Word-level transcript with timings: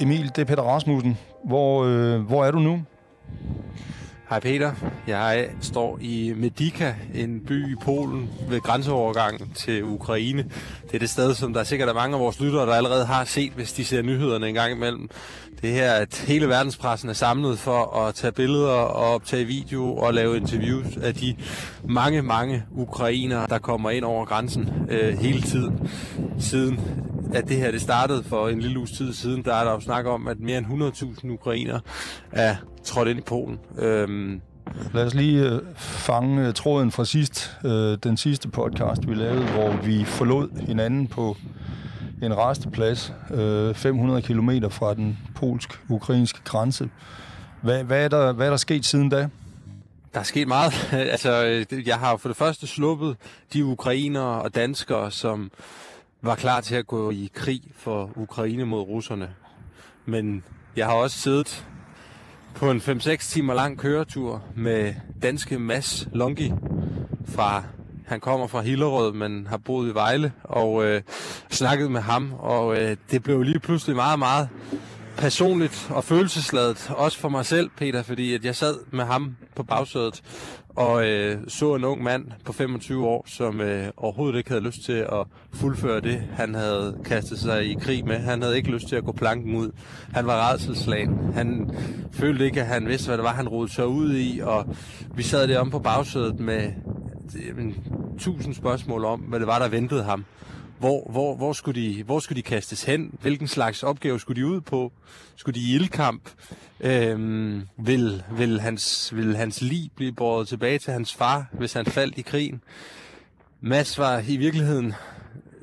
Emil, 0.00 0.28
det 0.28 0.38
er 0.38 0.44
Peter 0.44 0.62
Rasmussen. 0.62 1.18
Hvor, 1.44 1.84
øh, 1.84 2.20
hvor 2.20 2.44
er 2.44 2.50
du 2.50 2.58
nu? 2.58 2.82
Hej 4.32 4.40
Peter, 4.40 4.72
jeg 5.06 5.48
står 5.60 5.98
i 6.00 6.32
Medica, 6.36 6.94
en 7.14 7.40
by 7.40 7.72
i 7.72 7.74
Polen 7.84 8.30
ved 8.48 8.60
grænseovergangen 8.60 9.52
til 9.54 9.84
Ukraine. 9.84 10.44
Det 10.86 10.94
er 10.94 10.98
det 10.98 11.10
sted, 11.10 11.34
som 11.34 11.52
der 11.52 11.64
sikkert 11.64 11.88
er 11.88 11.94
mange 11.94 12.14
af 12.16 12.20
vores 12.20 12.40
lyttere, 12.40 12.66
der 12.66 12.74
allerede 12.74 13.06
har 13.06 13.24
set, 13.24 13.52
hvis 13.52 13.72
de 13.72 13.84
ser 13.84 14.02
nyhederne 14.02 14.48
en 14.48 14.54
gang 14.54 14.72
imellem. 14.72 15.10
Det 15.62 15.70
her, 15.70 15.92
at 15.92 16.24
hele 16.26 16.48
verdenspressen 16.48 17.08
er 17.08 17.12
samlet 17.12 17.58
for 17.58 17.96
at 17.96 18.14
tage 18.14 18.32
billeder 18.32 18.70
og 18.70 19.14
optage 19.14 19.44
video 19.44 19.96
og 19.96 20.14
lave 20.14 20.36
interviews 20.36 20.96
af 20.96 21.14
de 21.14 21.36
mange, 21.84 22.22
mange 22.22 22.64
ukrainere, 22.70 23.46
der 23.48 23.58
kommer 23.58 23.90
ind 23.90 24.04
over 24.04 24.24
grænsen 24.24 24.68
øh, 24.88 25.18
hele 25.18 25.42
tiden. 25.42 25.90
Siden 26.38 26.80
at 27.34 27.48
det 27.48 27.56
her 27.56 27.70
det 27.70 27.80
startede 27.80 28.24
for 28.24 28.48
en 28.48 28.60
lille 28.60 28.78
uges 28.78 28.90
tid 28.90 29.12
siden, 29.12 29.44
der 29.44 29.54
er 29.54 29.64
der 29.64 29.72
jo 29.72 29.80
snak 29.80 30.06
om, 30.06 30.28
at 30.28 30.40
mere 30.40 30.58
end 30.58 30.66
100.000 30.66 31.30
ukrainer 31.30 31.80
er 32.32 32.56
trådt 32.84 33.08
ind 33.08 33.18
i 33.18 33.22
Polen. 33.22 33.58
Øhm, 33.78 34.40
Lad 34.94 35.06
os 35.06 35.14
lige 35.14 35.50
øh, 35.50 35.60
fange 35.76 36.46
øh, 36.46 36.54
tråden 36.54 36.90
fra 36.90 37.04
sidst, 37.04 37.56
øh, 37.64 37.98
den 38.02 38.16
sidste 38.16 38.48
podcast, 38.48 39.08
vi 39.08 39.14
lavede, 39.14 39.44
hvor 39.44 39.76
vi 39.76 40.04
forlod 40.04 40.66
hinanden 40.66 41.06
på 41.06 41.36
en 42.22 42.36
resteplads 42.36 43.12
øh, 43.30 43.74
500 43.74 44.22
km 44.22 44.50
fra 44.70 44.94
den 44.94 45.18
polsk-ukrainske 45.34 46.40
grænse. 46.44 46.90
Hvad, 47.62 47.84
hvad, 47.84 48.04
er 48.04 48.08
der, 48.08 48.32
hvad 48.32 48.46
er 48.46 48.50
der 48.50 48.56
sket 48.56 48.84
siden 48.84 49.08
da? 49.08 49.28
Der 50.14 50.20
er 50.20 50.24
sket 50.24 50.48
meget. 50.48 50.72
altså, 50.92 51.44
øh, 51.70 51.88
jeg 51.88 51.98
har 51.98 52.16
for 52.16 52.28
det 52.28 52.36
første 52.36 52.66
sluppet 52.66 53.16
de 53.52 53.64
ukrainere 53.64 54.42
og 54.42 54.54
danskere, 54.54 55.10
som 55.10 55.50
var 56.22 56.34
klar 56.34 56.60
til 56.60 56.74
at 56.74 56.86
gå 56.86 57.10
i 57.10 57.30
krig 57.34 57.62
for 57.76 58.10
Ukraine 58.16 58.64
mod 58.64 58.80
russerne. 58.80 59.34
Men 60.04 60.44
jeg 60.76 60.86
har 60.86 60.94
også 60.94 61.18
siddet 61.18 61.66
på 62.54 62.70
en 62.70 62.78
5-6 62.78 63.16
timer 63.16 63.54
lang 63.54 63.78
køretur 63.78 64.42
med 64.56 64.94
danske 65.22 65.58
Mads 65.58 66.08
Longi 66.12 66.52
fra 67.28 67.62
han 68.06 68.20
kommer 68.20 68.46
fra 68.46 68.60
Hillerød, 68.60 69.12
men 69.12 69.46
har 69.46 69.56
boet 69.56 69.90
i 69.90 69.94
Vejle, 69.94 70.32
og 70.44 70.84
øh, 70.84 71.02
snakket 71.50 71.90
med 71.90 72.00
ham, 72.00 72.32
og 72.38 72.82
øh, 72.82 72.96
det 73.10 73.22
blev 73.22 73.42
lige 73.42 73.58
pludselig 73.58 73.96
meget, 73.96 74.18
meget 74.18 74.48
personligt 75.18 75.90
og 75.90 76.04
følelsesladet, 76.04 76.90
også 76.90 77.18
for 77.18 77.28
mig 77.28 77.46
selv, 77.46 77.70
Peter, 77.76 78.02
fordi 78.02 78.34
at 78.34 78.44
jeg 78.44 78.56
sad 78.56 78.74
med 78.90 79.04
ham 79.04 79.36
på 79.56 79.62
bagsædet 79.62 80.22
og 80.76 81.06
øh, 81.06 81.38
så 81.48 81.74
en 81.74 81.84
ung 81.84 82.02
mand 82.02 82.24
på 82.44 82.52
25 82.52 83.06
år, 83.06 83.24
som 83.28 83.60
øh, 83.60 83.86
overhovedet 83.96 84.38
ikke 84.38 84.50
havde 84.50 84.64
lyst 84.64 84.84
til 84.84 84.92
at 84.92 85.26
fuldføre 85.54 86.00
det, 86.00 86.22
han 86.32 86.54
havde 86.54 86.98
kastet 87.04 87.38
sig 87.38 87.64
i 87.64 87.74
krig 87.74 88.06
med. 88.06 88.18
Han 88.18 88.42
havde 88.42 88.56
ikke 88.56 88.70
lyst 88.70 88.88
til 88.88 88.96
at 88.96 89.04
gå 89.04 89.12
planken 89.12 89.56
ud. 89.56 89.70
Han 90.12 90.26
var 90.26 90.52
redselslagen. 90.52 91.32
Han 91.34 91.70
følte 92.12 92.44
ikke, 92.44 92.60
at 92.60 92.66
han 92.66 92.88
vidste, 92.88 93.06
hvad 93.06 93.16
det 93.16 93.24
var, 93.24 93.32
han 93.32 93.48
rodede 93.48 93.72
sig 93.72 93.86
ud 93.86 94.14
i, 94.16 94.40
og 94.44 94.76
vi 95.14 95.22
sad 95.22 95.48
derom 95.48 95.70
på 95.70 95.78
bagsædet 95.78 96.40
med 96.40 96.70
øh, 97.48 97.72
tusind 98.18 98.54
spørgsmål 98.54 99.04
om, 99.04 99.20
hvad 99.20 99.40
det 99.40 99.46
var, 99.46 99.58
der 99.58 99.68
ventede 99.68 100.02
ham. 100.02 100.24
Hvor, 100.82 101.10
hvor, 101.10 101.36
hvor, 101.36 101.52
skulle 101.52 101.80
de, 101.80 102.02
hvor 102.02 102.18
skulle 102.18 102.36
de 102.36 102.42
kastes 102.42 102.84
hen? 102.84 103.18
Hvilken 103.20 103.48
slags 103.48 103.82
opgave 103.82 104.20
skulle 104.20 104.42
de 104.42 104.46
ud 104.46 104.60
på? 104.60 104.92
Skulle 105.36 105.60
de 105.60 105.66
i 105.66 105.74
ildkamp? 105.74 106.30
Øhm, 106.80 107.62
vil, 107.76 108.22
vil, 108.32 108.60
hans, 108.60 109.16
vil 109.16 109.36
hans 109.36 109.60
lig 109.60 109.90
blive 109.96 110.12
båret 110.12 110.48
tilbage 110.48 110.78
til 110.78 110.92
hans 110.92 111.14
far, 111.14 111.46
hvis 111.52 111.72
han 111.72 111.86
faldt 111.86 112.18
i 112.18 112.22
krigen? 112.22 112.62
Mads 113.60 113.98
var 113.98 114.22
i 114.28 114.36
virkeligheden 114.36 114.94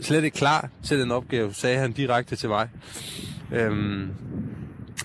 slet 0.02 0.24
ikke 0.24 0.38
klar 0.38 0.70
til 0.84 1.00
den 1.00 1.12
opgave, 1.12 1.54
sagde 1.54 1.78
han 1.78 1.92
direkte 1.92 2.36
til 2.36 2.50
mig. 2.50 2.70
Øhm, 3.52 4.12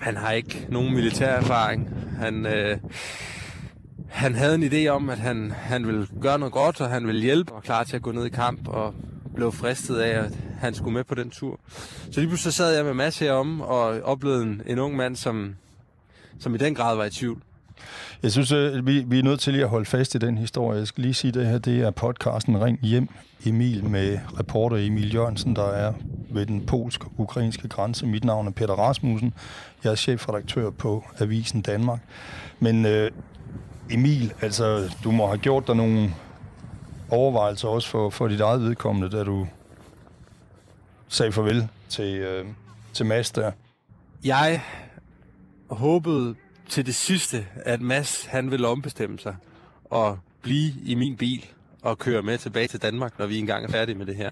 han 0.01 0.17
har 0.17 0.31
ikke 0.31 0.67
nogen 0.69 0.95
militær 0.95 1.33
erfaring. 1.33 1.89
Han, 2.17 2.45
øh, 2.45 2.77
han 4.09 4.35
havde 4.35 4.55
en 4.55 4.63
idé 4.63 4.87
om, 4.87 5.09
at 5.09 5.19
han, 5.19 5.51
han 5.51 5.87
ville 5.87 6.07
gøre 6.21 6.39
noget 6.39 6.53
godt, 6.53 6.81
og 6.81 6.89
han 6.89 7.07
ville 7.07 7.21
hjælpe 7.21 7.53
og 7.53 7.63
klar 7.63 7.83
til 7.83 7.95
at 7.95 8.01
gå 8.01 8.11
ned 8.11 8.25
i 8.25 8.29
kamp, 8.29 8.67
og 8.67 8.95
blev 9.35 9.51
fristet 9.51 9.97
af, 9.97 10.23
at 10.23 10.31
han 10.59 10.73
skulle 10.73 10.93
med 10.93 11.03
på 11.03 11.15
den 11.15 11.29
tur. 11.29 11.59
Så 12.11 12.19
lige 12.19 12.27
pludselig 12.27 12.53
sad 12.53 12.75
jeg 12.75 12.85
med 12.85 12.93
Mads 12.93 13.19
herom 13.19 13.61
og 13.61 14.01
oplevede 14.03 14.43
en, 14.43 14.61
en 14.65 14.79
ung 14.79 14.95
mand, 14.95 15.15
som, 15.15 15.55
som 16.39 16.55
i 16.55 16.57
den 16.57 16.75
grad 16.75 16.95
var 16.95 17.05
i 17.05 17.09
tvivl. 17.09 17.41
Jeg 18.23 18.31
synes, 18.31 18.51
at 18.51 18.85
vi, 18.85 19.03
vi 19.07 19.19
er 19.19 19.23
nødt 19.23 19.39
til 19.39 19.53
lige 19.53 19.63
at 19.63 19.69
holde 19.69 19.85
fast 19.85 20.15
i 20.15 20.17
den 20.17 20.37
historie. 20.37 20.79
Jeg 20.79 20.87
skal 20.87 21.01
lige 21.01 21.13
sige, 21.13 21.29
at 21.29 21.33
det 21.35 21.47
her 21.47 21.57
det 21.57 21.79
er 21.81 21.91
podcasten 21.91 22.63
Ring 22.63 22.79
Hjem 22.81 23.09
Emil 23.45 23.83
med 23.83 24.19
reporter 24.39 24.77
Emil 24.77 25.13
Jørgensen, 25.13 25.55
der 25.55 25.67
er 25.67 25.93
ved 26.29 26.45
den 26.45 26.65
polsk-ukrainske 26.65 27.67
grænse. 27.67 28.05
Mit 28.05 28.23
navn 28.23 28.47
er 28.47 28.51
Peter 28.51 28.73
Rasmussen. 28.73 29.33
Jeg 29.83 29.91
er 29.91 29.95
chefredaktør 29.95 30.69
på 30.69 31.03
Avisen 31.19 31.61
Danmark. 31.61 31.99
Men 32.59 32.85
øh, 32.85 33.11
Emil, 33.91 34.33
altså, 34.41 34.95
du 35.03 35.11
må 35.11 35.27
have 35.27 35.37
gjort 35.37 35.67
dig 35.67 35.75
nogle 35.75 36.13
overvejelser 37.09 37.67
også 37.67 37.89
for, 37.89 38.09
for 38.09 38.27
dit 38.27 38.41
eget 38.41 38.61
vedkommende, 38.61 39.17
da 39.17 39.23
du 39.23 39.47
sagde 41.07 41.31
farvel 41.31 41.67
til, 41.89 42.15
øh, 42.15 42.45
til 42.93 43.05
Mads 43.05 43.31
der? 43.31 43.51
Jeg 44.23 44.61
håbede 45.69 46.35
til 46.69 46.85
det 46.85 46.95
sidste, 46.95 47.45
at 47.55 47.81
Mads 47.81 48.25
han 48.25 48.51
ville 48.51 48.67
ombestemme 48.67 49.19
sig 49.19 49.35
og 49.85 50.19
blive 50.41 50.73
i 50.85 50.95
min 50.95 51.17
bil 51.17 51.45
og 51.81 51.97
køre 51.97 52.21
med 52.21 52.37
tilbage 52.37 52.67
til 52.67 52.81
Danmark, 52.81 53.19
når 53.19 53.25
vi 53.25 53.37
engang 53.37 53.65
er 53.65 53.69
færdige 53.69 53.97
med 53.97 54.05
det 54.05 54.15
her. 54.15 54.29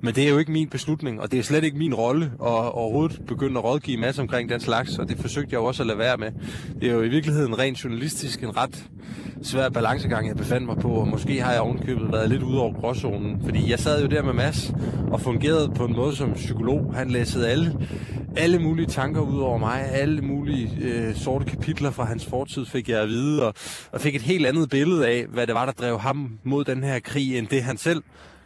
Men 0.00 0.14
det 0.14 0.24
er 0.24 0.28
jo 0.28 0.38
ikke 0.38 0.52
min 0.52 0.68
beslutning, 0.68 1.20
og 1.20 1.30
det 1.30 1.38
er 1.38 1.42
slet 1.42 1.64
ikke 1.64 1.78
min 1.78 1.94
rolle 1.94 2.24
at 2.24 2.72
overhovedet 2.72 3.26
begynde 3.26 3.58
at 3.58 3.64
rådgive 3.64 3.96
masse 3.96 4.22
omkring 4.22 4.48
den 4.48 4.60
slags, 4.60 4.98
og 4.98 5.08
det 5.08 5.18
forsøgte 5.18 5.48
jeg 5.52 5.58
jo 5.58 5.64
også 5.64 5.82
at 5.82 5.86
lade 5.86 5.98
være 5.98 6.16
med. 6.16 6.32
Det 6.80 6.88
er 6.88 6.92
jo 6.92 7.02
i 7.02 7.08
virkeligheden 7.08 7.58
rent 7.58 7.84
journalistisk 7.84 8.42
en 8.42 8.56
ret 8.56 8.84
svær 9.42 9.68
balancegang, 9.68 10.28
jeg 10.28 10.36
befandt 10.36 10.66
mig 10.66 10.76
på, 10.76 10.88
og 10.88 11.08
måske 11.08 11.42
har 11.42 11.52
jeg 11.52 11.60
ovenkøbet 11.60 12.12
været 12.12 12.30
lidt 12.30 12.42
ud 12.42 12.56
over 12.56 12.72
gråzonen, 12.72 13.40
fordi 13.44 13.70
jeg 13.70 13.78
sad 13.78 14.02
jo 14.02 14.08
der 14.08 14.22
med 14.22 14.32
Mads 14.32 14.72
og 15.10 15.20
fungerede 15.20 15.72
på 15.74 15.84
en 15.84 15.96
måde 15.96 16.16
som 16.16 16.32
psykolog. 16.32 16.94
Han 16.94 17.10
læsede 17.10 17.48
alle, 17.48 17.78
alle 18.36 18.58
mulige 18.58 18.86
tanker 18.86 19.20
ud 19.20 19.40
over 19.40 19.58
mig, 19.58 19.84
alle 19.92 20.22
mulige 20.22 20.70
øh, 20.80 21.14
sorte 21.14 21.44
kapitler 21.44 21.90
fra 21.90 22.04
hans 22.04 22.26
fortid 22.26 22.66
fik 22.66 22.88
jeg 22.88 23.00
at 23.00 23.08
vide, 23.08 23.46
og, 23.46 23.54
og 23.92 24.00
fik 24.00 24.14
et 24.14 24.22
helt 24.22 24.46
andet 24.46 24.70
billede 24.70 25.08
af, 25.08 25.24
hvad 25.28 25.46
det 25.46 25.54
var, 25.54 25.64
der 25.64 25.72
drev 25.72 25.98
ham 25.98 26.38
mod 26.44 26.64
den 26.64 26.84
her 26.84 26.98
krig, 26.98 27.38
end 27.38 27.46
det 27.46 27.62
han 27.62 27.76
selv 27.76 28.02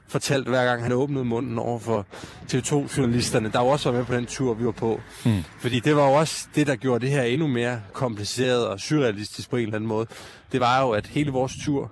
fortalt, 0.08 0.48
hver 0.48 0.64
gang 0.64 0.82
han 0.82 0.92
åbnede 0.92 1.24
munden 1.24 1.58
over 1.58 1.78
for 1.78 2.06
TV2-journalisterne, 2.52 3.50
der 3.52 3.58
var 3.58 3.66
også 3.66 3.90
var 3.90 3.98
med 3.98 4.06
på 4.06 4.14
den 4.14 4.26
tur, 4.26 4.54
vi 4.54 4.64
var 4.64 4.72
på. 4.72 5.00
Mm. 5.24 5.44
Fordi 5.60 5.80
det 5.80 5.96
var 5.96 6.08
jo 6.08 6.12
også 6.12 6.48
det, 6.54 6.66
der 6.66 6.76
gjorde 6.76 7.06
det 7.06 7.10
her 7.10 7.22
endnu 7.22 7.46
mere 7.46 7.80
kompliceret 7.92 8.66
og 8.66 8.80
surrealistisk 8.80 9.50
på 9.50 9.56
en 9.56 9.62
eller 9.62 9.74
anden 9.74 9.88
måde. 9.88 10.06
Det 10.52 10.60
var 10.60 10.82
jo, 10.82 10.90
at 10.90 11.06
hele 11.06 11.30
vores 11.30 11.52
tur, 11.64 11.90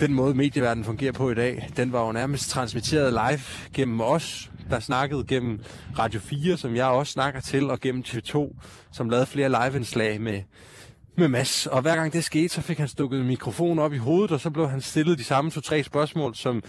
den 0.00 0.14
måde 0.14 0.34
medieverdenen 0.34 0.84
fungerer 0.84 1.12
på 1.12 1.30
i 1.30 1.34
dag, 1.34 1.68
den 1.76 1.92
var 1.92 2.06
jo 2.06 2.12
nærmest 2.12 2.50
transmitteret 2.50 3.12
live 3.12 3.40
gennem 3.74 4.00
os, 4.00 4.50
der 4.70 4.80
snakkede 4.80 5.24
gennem 5.24 5.60
Radio 5.98 6.20
4, 6.20 6.56
som 6.56 6.76
jeg 6.76 6.86
også 6.86 7.12
snakker 7.12 7.40
til, 7.40 7.70
og 7.70 7.80
gennem 7.80 8.04
TV2, 8.06 8.60
som 8.92 9.10
lavede 9.10 9.26
flere 9.26 9.48
liveindslag 9.48 10.20
med 10.20 10.42
med 11.18 11.28
Mads. 11.28 11.66
Og 11.66 11.82
hver 11.82 11.96
gang 11.96 12.12
det 12.12 12.24
skete, 12.24 12.48
så 12.48 12.60
fik 12.60 12.78
han 12.78 12.88
stukket 12.88 13.24
mikrofonen 13.24 13.78
op 13.78 13.92
i 13.92 13.96
hovedet, 13.96 14.30
og 14.30 14.40
så 14.40 14.50
blev 14.50 14.68
han 14.68 14.80
stillet 14.80 15.18
de 15.18 15.24
samme 15.24 15.50
to-tre 15.50 15.82
spørgsmål, 15.82 16.34
som 16.34 16.62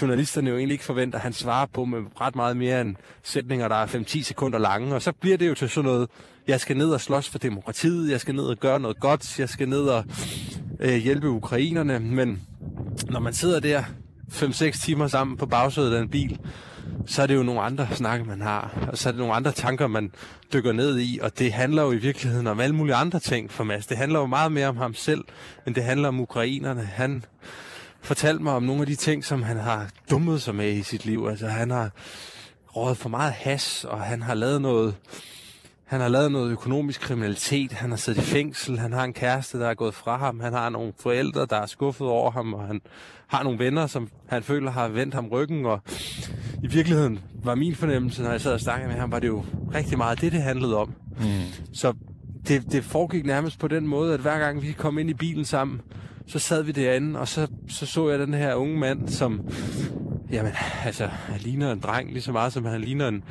journalisterne 0.00 0.50
jo 0.50 0.56
egentlig 0.56 0.74
ikke 0.74 0.84
forventer, 0.84 1.18
han 1.18 1.32
svarer 1.32 1.66
på 1.66 1.84
med 1.84 1.98
ret 2.20 2.36
meget 2.36 2.56
mere 2.56 2.80
end 2.80 2.96
sætninger, 3.22 3.68
der 3.68 3.76
er 3.76 3.86
5-10 3.86 4.22
sekunder 4.22 4.58
lange. 4.58 4.94
Og 4.94 5.02
så 5.02 5.12
bliver 5.12 5.36
det 5.36 5.48
jo 5.48 5.54
til 5.54 5.68
sådan 5.68 5.90
noget, 5.90 6.08
jeg 6.48 6.60
skal 6.60 6.76
ned 6.76 6.90
og 6.90 7.00
slås 7.00 7.28
for 7.28 7.38
demokratiet, 7.38 8.10
jeg 8.10 8.20
skal 8.20 8.34
ned 8.34 8.44
og 8.44 8.56
gøre 8.56 8.80
noget 8.80 9.00
godt, 9.00 9.38
jeg 9.38 9.48
skal 9.48 9.68
ned 9.68 9.82
og 9.82 10.04
øh, 10.80 10.94
hjælpe 10.94 11.28
ukrainerne. 11.28 11.98
Men 11.98 12.42
når 13.10 13.20
man 13.20 13.34
sidder 13.34 13.60
der 13.60 13.82
5-6 14.32 14.84
timer 14.84 15.06
sammen 15.06 15.36
på 15.36 15.46
bagsædet 15.46 15.94
af 15.94 16.00
en 16.00 16.08
bil, 16.08 16.38
så 17.06 17.22
er 17.22 17.26
det 17.26 17.34
jo 17.34 17.42
nogle 17.42 17.60
andre 17.60 17.88
snakke, 17.92 18.24
man 18.24 18.40
har, 18.40 18.88
og 18.92 18.98
så 18.98 19.08
er 19.08 19.12
det 19.12 19.18
nogle 19.18 19.34
andre 19.34 19.52
tanker, 19.52 19.86
man 19.86 20.12
dykker 20.52 20.72
ned 20.72 20.98
i, 20.98 21.18
og 21.22 21.38
det 21.38 21.52
handler 21.52 21.82
jo 21.82 21.92
i 21.92 21.96
virkeligheden 21.96 22.46
om 22.46 22.60
alle 22.60 22.74
mulige 22.74 22.94
andre 22.94 23.20
ting 23.20 23.50
for 23.50 23.64
Mads. 23.64 23.86
Det 23.86 23.96
handler 23.96 24.18
jo 24.18 24.26
meget 24.26 24.52
mere 24.52 24.66
om 24.66 24.76
ham 24.76 24.94
selv, 24.94 25.24
end 25.66 25.74
det 25.74 25.84
handler 25.84 26.08
om 26.08 26.20
ukrainerne. 26.20 26.82
Han 26.82 27.24
fortalte 28.00 28.42
mig 28.42 28.52
om 28.52 28.62
nogle 28.62 28.80
af 28.80 28.86
de 28.86 28.94
ting, 28.94 29.24
som 29.24 29.42
han 29.42 29.56
har 29.56 29.90
dummet 30.10 30.42
sig 30.42 30.54
med 30.54 30.72
i 30.72 30.82
sit 30.82 31.04
liv. 31.04 31.26
Altså 31.30 31.46
han 31.46 31.70
har 31.70 31.90
rådet 32.76 32.96
for 32.96 33.08
meget 33.08 33.32
has, 33.32 33.84
og 33.84 34.00
han 34.00 34.22
har 34.22 34.34
lavet 34.34 34.62
noget, 34.62 34.94
han 35.84 36.00
har 36.00 36.08
lavet 36.08 36.32
noget 36.32 36.50
økonomisk 36.50 37.00
kriminalitet, 37.00 37.72
han 37.72 37.90
har 37.90 37.96
siddet 37.96 38.22
i 38.22 38.24
fængsel, 38.24 38.78
han 38.78 38.92
har 38.92 39.04
en 39.04 39.12
kæreste, 39.12 39.60
der 39.60 39.68
er 39.68 39.74
gået 39.74 39.94
fra 39.94 40.16
ham, 40.16 40.40
han 40.40 40.52
har 40.52 40.68
nogle 40.68 40.92
forældre, 41.00 41.46
der 41.46 41.56
er 41.56 41.66
skuffet 41.66 42.06
over 42.06 42.30
ham, 42.30 42.54
og 42.54 42.66
han 42.66 42.80
har 43.26 43.42
nogle 43.42 43.58
venner, 43.58 43.86
som 43.86 44.08
han 44.28 44.42
føler 44.42 44.70
har 44.70 44.88
vendt 44.88 45.14
ham 45.14 45.28
ryggen, 45.28 45.66
og 45.66 45.82
i 46.62 46.66
virkeligheden 46.66 47.18
var 47.44 47.54
min 47.54 47.74
fornemmelse, 47.74 48.22
når 48.22 48.30
jeg 48.30 48.40
sad 48.40 48.52
og 48.52 48.60
snakkede 48.60 48.88
med 48.88 48.96
ham, 49.00 49.12
var 49.12 49.18
det 49.18 49.28
jo 49.28 49.44
rigtig 49.74 49.98
meget 49.98 50.20
det, 50.20 50.32
det 50.32 50.42
handlede 50.42 50.76
om. 50.76 50.94
Mm. 51.18 51.24
Så 51.72 51.92
det, 52.48 52.72
det 52.72 52.84
foregik 52.84 53.26
nærmest 53.26 53.58
på 53.58 53.68
den 53.68 53.86
måde, 53.86 54.14
at 54.14 54.20
hver 54.20 54.38
gang 54.38 54.62
vi 54.62 54.72
kom 54.72 54.98
ind 54.98 55.10
i 55.10 55.14
bilen 55.14 55.44
sammen, 55.44 55.80
så 56.26 56.38
sad 56.38 56.62
vi 56.62 56.72
derinde, 56.72 57.20
og 57.20 57.28
så 57.28 57.46
så, 57.68 57.86
så 57.86 58.10
jeg 58.10 58.18
den 58.18 58.34
her 58.34 58.54
unge 58.54 58.78
mand, 58.78 59.08
som 59.08 59.40
Jamen, 60.32 60.52
altså, 60.84 61.06
han 61.06 61.40
ligner 61.40 61.72
en 61.72 61.80
dreng 61.80 62.12
lige 62.12 62.22
så 62.22 62.32
meget, 62.32 62.52
som 62.52 62.64
han 62.64 62.80
ligner 62.80 63.08
en... 63.08 63.24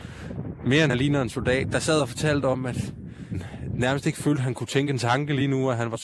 Mere 0.65 0.83
end 0.83 0.91
han 0.91 0.97
ligner 0.97 1.21
en 1.21 1.29
soldat, 1.29 1.67
der 1.71 1.79
sad 1.79 2.01
og 2.01 2.09
fortalte 2.09 2.45
om, 2.45 2.65
at 2.65 2.93
nærmest 3.73 4.05
ikke 4.05 4.17
følte, 4.17 4.39
at 4.39 4.43
han 4.43 4.53
kunne 4.53 4.67
tænke 4.67 4.91
en 4.91 4.97
tanke 4.97 5.35
lige 5.35 5.47
nu, 5.47 5.69
at 5.69 5.77
han 5.77 5.91
var 5.91 6.01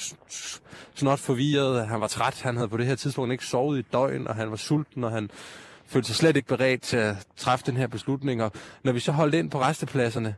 snot 0.96 1.20
forvirret, 1.20 1.80
at 1.80 1.88
han 1.88 2.02
var 2.02 2.08
træt, 2.08 2.42
han 2.42 2.56
havde 2.56 2.70
på 2.70 2.78
det 2.78 2.86
her 2.86 2.96
tidspunkt 2.96 3.32
ikke 3.32 3.46
sovet 3.46 3.80
i 3.80 3.86
døgn, 3.94 4.28
og 4.28 4.36
han 4.36 4.50
var 4.50 4.56
sulten, 4.56 5.04
og 5.04 5.12
han 5.12 5.30
følte 5.88 6.08
sig 6.08 6.16
slet 6.16 6.36
ikke 6.36 6.48
beredt 6.48 6.82
til 6.82 6.98
at 6.98 7.16
træffe 7.38 7.66
den 7.66 7.78
her 7.78 7.88
beslutning. 7.88 8.44
Og 8.44 8.52
når 8.84 8.92
vi 8.92 9.00
så 9.00 9.12
holdt 9.12 9.36
ind 9.36 9.52
på 9.52 9.62
restepladserne, 9.62 10.36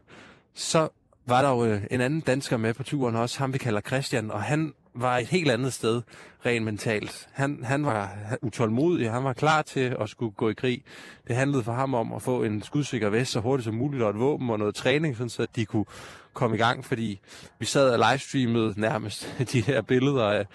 så 0.53 0.89
var 1.25 1.41
der 1.41 1.49
jo 1.49 1.65
øh, 1.65 1.81
en 1.91 2.01
anden 2.01 2.21
dansker 2.21 2.57
med 2.57 2.73
på 2.73 2.83
turen 2.83 3.15
også, 3.15 3.39
ham 3.39 3.53
vi 3.53 3.57
kalder 3.57 3.81
Christian, 3.81 4.31
og 4.31 4.43
han 4.43 4.73
var 4.93 5.17
et 5.17 5.27
helt 5.27 5.51
andet 5.51 5.73
sted, 5.73 6.01
rent 6.45 6.65
mentalt. 6.65 7.29
Han, 7.33 7.63
han 7.63 7.85
var 7.85 8.17
utålmodig, 8.41 9.11
han 9.11 9.23
var 9.23 9.33
klar 9.33 9.61
til 9.61 9.95
at 10.01 10.09
skulle 10.09 10.31
gå 10.31 10.49
i 10.49 10.53
krig. 10.53 10.83
Det 11.27 11.35
handlede 11.35 11.63
for 11.63 11.73
ham 11.73 11.93
om 11.93 12.13
at 12.13 12.21
få 12.21 12.43
en 12.43 12.63
skudsikker 12.63 13.09
vest 13.09 13.31
så 13.31 13.39
hurtigt 13.39 13.65
som 13.65 13.73
muligt, 13.73 14.03
og 14.03 14.09
et 14.09 14.19
våben 14.19 14.49
og 14.49 14.59
noget 14.59 14.75
træning, 14.75 15.17
sådan 15.17 15.29
så 15.29 15.47
de 15.55 15.65
kunne 15.65 15.85
komme 16.33 16.55
i 16.55 16.59
gang, 16.59 16.85
fordi 16.85 17.19
vi 17.59 17.65
sad 17.65 17.89
og 17.89 18.11
livestreamede 18.11 18.73
nærmest 18.77 19.35
de 19.51 19.61
her 19.61 19.81
billeder 19.81 20.25
af 20.25 20.45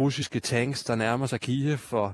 russiske 0.00 0.40
tanks, 0.40 0.84
der 0.84 0.94
nærmer 0.94 1.26
sig 1.26 1.40
Kiev, 1.40 1.78
og 1.90 2.12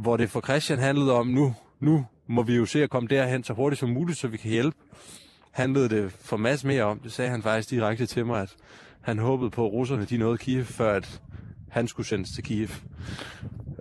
hvor 0.00 0.16
det 0.16 0.30
for 0.30 0.40
Christian 0.40 0.78
handlede 0.78 1.12
om, 1.12 1.26
nu, 1.26 1.54
nu 1.80 2.06
må 2.26 2.42
vi 2.42 2.56
jo 2.56 2.66
se 2.66 2.82
at 2.82 2.90
komme 2.90 3.08
derhen 3.08 3.44
så 3.44 3.52
hurtigt 3.52 3.80
som 3.80 3.88
muligt, 3.88 4.18
så 4.18 4.28
vi 4.28 4.36
kan 4.36 4.50
hjælpe. 4.50 4.76
Handlede 5.50 5.88
det 5.88 6.12
for 6.12 6.36
masse 6.36 6.66
mere 6.66 6.82
om, 6.82 6.98
det 6.98 7.12
sagde 7.12 7.30
han 7.30 7.42
faktisk 7.42 7.70
direkte 7.70 8.06
til 8.06 8.26
mig, 8.26 8.42
at 8.42 8.56
han 9.00 9.18
håbede 9.18 9.50
på, 9.50 9.66
at 9.66 9.72
russerne 9.72 10.04
de 10.04 10.16
nåede 10.16 10.38
Kiev, 10.38 10.64
før 10.64 10.94
at 10.94 11.20
han 11.68 11.88
skulle 11.88 12.06
sendes 12.06 12.30
til 12.30 12.44
Kiev. 12.44 12.68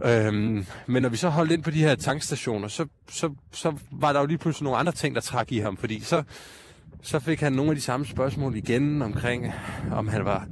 Øhm, 0.04 0.66
men 0.88 1.02
når 1.02 1.10
vi 1.10 1.18
så 1.18 1.30
holdt 1.30 1.52
ind 1.52 1.64
på 1.64 1.72
de 1.72 1.84
her 1.84 1.96
tankstationer, 1.96 2.68
så, 2.68 2.86
så, 3.10 3.34
så 3.52 3.74
var 3.92 4.14
der 4.14 4.20
jo 4.20 4.26
lige 4.26 4.38
pludselig 4.38 4.64
nogle 4.64 4.80
andre 4.80 4.92
ting, 4.92 5.16
der 5.16 5.22
trak 5.22 5.52
i 5.52 5.58
ham, 5.60 5.78
fordi 5.78 6.00
så, 6.00 6.24
så 7.02 7.20
fik 7.20 7.40
han 7.40 7.54
nogle 7.54 7.72
af 7.72 7.76
de 7.76 7.82
samme 7.82 8.06
spørgsmål 8.06 8.56
igen 8.56 9.02
omkring, 9.02 9.54
om 9.92 10.08
han 10.08 10.26
var 10.26 10.48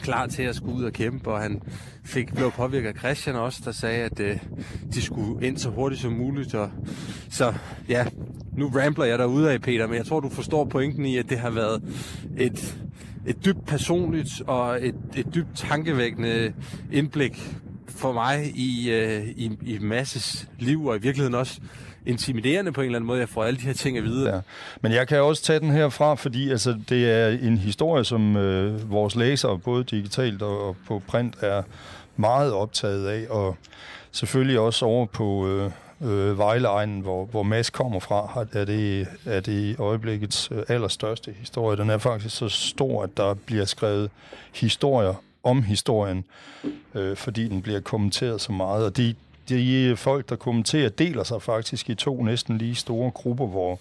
klar 0.00 0.26
til 0.26 0.42
at 0.42 0.56
skulle 0.56 0.76
ud 0.76 0.84
og 0.84 0.92
kæmpe, 0.92 1.30
og 1.30 1.40
han 1.40 1.62
fik 2.04 2.34
blev 2.34 2.50
påvirket 2.50 2.88
af 2.88 2.94
Christian 2.94 3.36
også, 3.36 3.62
der 3.64 3.72
sagde, 3.72 4.04
at 4.04 4.20
øh, 4.20 4.38
de 4.94 5.02
skulle 5.02 5.46
ind 5.46 5.58
så 5.58 5.70
hurtigt 5.70 6.00
som 6.00 6.12
muligt. 6.12 6.54
Og, 6.54 6.70
så 7.30 7.54
ja, 7.88 8.06
nu 8.56 8.68
rambler 8.68 9.04
jeg 9.04 9.18
derude 9.18 9.52
af, 9.52 9.60
Peter, 9.60 9.86
men 9.86 9.96
jeg 9.96 10.06
tror, 10.06 10.20
du 10.20 10.28
forstår 10.28 10.64
pointen 10.64 11.06
i, 11.06 11.16
at 11.16 11.30
det 11.30 11.38
har 11.38 11.50
været 11.50 11.82
et, 12.38 12.78
et 13.26 13.44
dybt 13.44 13.66
personligt 13.66 14.42
og 14.46 14.86
et, 14.86 14.94
et 15.16 15.34
dybt 15.34 15.48
tankevækkende 15.54 16.52
indblik 16.92 17.56
for 17.88 18.12
mig 18.12 18.52
i, 18.54 18.90
øh, 18.90 19.28
i, 19.28 19.58
i 19.62 19.78
Masses 19.78 20.48
liv, 20.58 20.86
og 20.86 20.96
i 20.96 21.00
virkeligheden 21.00 21.34
også 21.34 21.60
intimiderende 22.06 22.72
på 22.72 22.80
en 22.80 22.84
eller 22.84 22.98
anden 22.98 23.06
måde, 23.06 23.20
jeg 23.20 23.28
får 23.28 23.44
alle 23.44 23.60
de 23.60 23.66
her 23.66 23.72
ting 23.72 23.98
at 23.98 24.04
vide. 24.04 24.34
Ja. 24.34 24.40
Men 24.80 24.92
jeg 24.92 25.08
kan 25.08 25.22
også 25.22 25.42
tage 25.42 25.60
den 25.60 25.70
her 25.70 25.88
fra, 25.88 26.14
fordi 26.14 26.50
altså, 26.50 26.78
det 26.88 27.10
er 27.10 27.28
en 27.28 27.58
historie, 27.58 28.04
som 28.04 28.36
øh, 28.36 28.90
vores 28.90 29.16
læsere, 29.16 29.58
både 29.58 29.84
digitalt 29.84 30.42
og, 30.42 30.68
og 30.68 30.76
på 30.86 31.02
print, 31.06 31.34
er 31.40 31.62
meget 32.16 32.52
optaget 32.52 33.06
af, 33.06 33.26
og 33.30 33.56
selvfølgelig 34.12 34.58
også 34.58 34.84
over 34.84 35.06
på 35.06 35.48
øh, 35.48 35.70
øh, 36.02 36.38
Vejleegnen, 36.38 37.00
hvor, 37.00 37.24
hvor 37.24 37.42
Mads 37.42 37.70
kommer 37.70 38.00
fra, 38.00 38.46
er 38.52 38.64
det, 38.64 39.06
er 39.26 39.40
det 39.40 39.52
i 39.52 39.76
øjeblikkets 39.78 40.48
øh, 40.52 40.62
allerstørste 40.68 41.34
historie. 41.38 41.76
Den 41.76 41.90
er 41.90 41.98
faktisk 41.98 42.36
så 42.36 42.48
stor, 42.48 43.02
at 43.02 43.16
der 43.16 43.34
bliver 43.34 43.64
skrevet 43.64 44.10
historier 44.52 45.14
om 45.42 45.62
historien, 45.62 46.24
øh, 46.94 47.16
fordi 47.16 47.48
den 47.48 47.62
bliver 47.62 47.80
kommenteret 47.80 48.40
så 48.40 48.52
meget. 48.52 48.84
Og 48.84 48.96
de, 48.96 49.14
de 49.48 49.96
folk, 49.96 50.28
der 50.28 50.36
kommenterer, 50.36 50.88
deler 50.88 51.24
sig 51.24 51.42
faktisk 51.42 51.90
i 51.90 51.94
to 51.94 52.22
næsten 52.22 52.58
lige 52.58 52.74
store 52.74 53.10
grupper, 53.10 53.46
hvor 53.46 53.78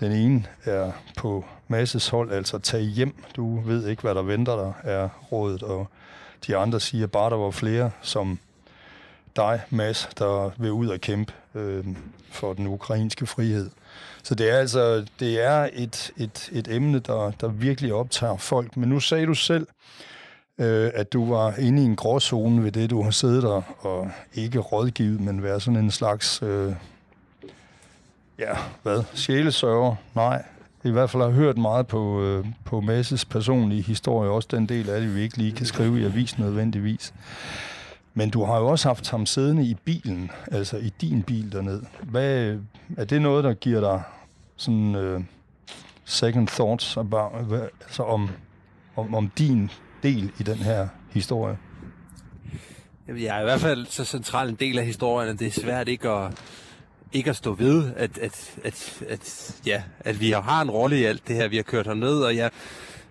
den 0.00 0.12
ene 0.12 0.44
er 0.64 0.92
på 1.16 1.44
masses 1.68 2.08
hold, 2.08 2.32
altså 2.32 2.58
tag 2.58 2.80
hjem, 2.80 3.14
du 3.36 3.60
ved 3.60 3.88
ikke, 3.88 4.02
hvad 4.02 4.14
der 4.14 4.22
venter 4.22 4.56
dig, 4.56 4.92
er 4.92 5.08
rådet, 5.32 5.62
og 5.62 5.88
de 6.46 6.56
andre 6.56 6.80
siger 6.80 7.06
bare, 7.06 7.30
der 7.30 7.36
var 7.36 7.50
flere 7.50 7.90
som 8.02 8.38
dig, 9.36 9.60
Mads, 9.70 10.08
der 10.18 10.50
vil 10.58 10.70
ud 10.70 10.88
og 10.88 11.00
kæmpe 11.00 11.32
øh, 11.54 11.84
for 12.30 12.52
den 12.52 12.66
ukrainske 12.66 13.26
frihed. 13.26 13.70
Så 14.22 14.34
det 14.34 14.50
er 14.50 14.56
altså 14.56 15.06
det 15.20 15.44
er 15.44 15.68
et, 15.72 16.10
et, 16.16 16.48
et 16.52 16.68
emne, 16.68 16.98
der, 16.98 17.30
der 17.40 17.48
virkelig 17.48 17.92
optager 17.92 18.36
folk. 18.36 18.76
Men 18.76 18.88
nu 18.88 19.00
sagde 19.00 19.26
du 19.26 19.34
selv, 19.34 19.66
øh, 20.58 20.90
at 20.94 21.12
du 21.12 21.34
var 21.34 21.54
inde 21.58 21.82
i 21.82 21.84
en 21.84 21.96
gråzone 21.96 22.64
ved 22.64 22.72
det, 22.72 22.90
du 22.90 23.02
har 23.02 23.10
siddet 23.10 23.42
der 23.42 23.62
og 23.86 24.10
ikke 24.34 24.58
rådgivet, 24.58 25.20
men 25.20 25.42
være 25.42 25.60
sådan 25.60 25.80
en 25.80 25.90
slags, 25.90 26.42
øh, 26.42 26.74
ja, 28.38 28.56
hvad, 28.82 29.02
sjælesørger? 29.14 29.94
Nej, 30.14 30.44
i 30.84 30.90
hvert 30.90 31.10
fald 31.10 31.22
har 31.22 31.30
hørt 31.30 31.58
meget 31.58 31.86
på, 31.86 32.22
øh, 32.22 32.46
på 32.64 32.80
Masses 32.80 33.24
personlige 33.24 33.82
historie, 33.82 34.30
også 34.30 34.48
den 34.50 34.66
del 34.66 34.90
af 34.90 35.00
det, 35.00 35.14
vi 35.14 35.20
ikke 35.20 35.38
lige 35.38 35.52
kan 35.52 35.66
skrive 35.66 36.00
i 36.00 36.04
avisen 36.04 36.44
nødvendigvis. 36.44 37.14
Men 38.14 38.30
du 38.30 38.44
har 38.44 38.58
jo 38.58 38.66
også 38.66 38.88
haft 38.88 39.10
ham 39.10 39.26
siddende 39.26 39.64
i 39.64 39.74
bilen, 39.84 40.30
altså 40.50 40.76
i 40.76 40.92
din 41.00 41.22
bil 41.22 41.52
derned. 41.52 41.82
Hvad, 42.02 42.58
er 42.96 43.04
det 43.04 43.22
noget, 43.22 43.44
der 43.44 43.54
giver 43.54 43.80
dig 43.80 44.02
sådan 44.56 44.94
øh, 44.94 45.20
second 46.04 46.48
thoughts 46.48 46.96
about, 46.96 47.32
altså 47.80 48.02
om, 48.02 48.28
om, 48.96 49.14
om 49.14 49.30
din 49.38 49.70
del 50.02 50.32
i 50.38 50.42
den 50.42 50.56
her 50.56 50.88
historie? 51.10 51.58
Jeg 53.08 53.36
er 53.36 53.40
i 53.40 53.44
hvert 53.44 53.60
fald 53.60 53.86
så 53.86 54.04
central 54.04 54.48
en 54.48 54.54
del 54.54 54.78
af 54.78 54.86
historien, 54.86 55.30
at 55.30 55.38
det 55.38 55.46
er 55.46 55.60
svært 55.60 55.88
ikke 55.88 56.08
at, 56.08 56.32
ikke 57.12 57.30
at 57.30 57.36
stå 57.36 57.54
ved, 57.54 57.92
at, 57.96 58.18
at, 58.18 58.58
at, 58.64 59.02
at, 59.08 59.54
ja, 59.66 59.82
at 60.00 60.20
vi 60.20 60.30
har 60.30 60.62
en 60.62 60.70
rolle 60.70 61.00
i 61.00 61.04
alt 61.04 61.28
det 61.28 61.36
her, 61.36 61.48
vi 61.48 61.56
har 61.56 61.62
kørt 61.62 61.86
herned, 61.86 62.18
og 62.18 62.36
jeg, 62.36 62.50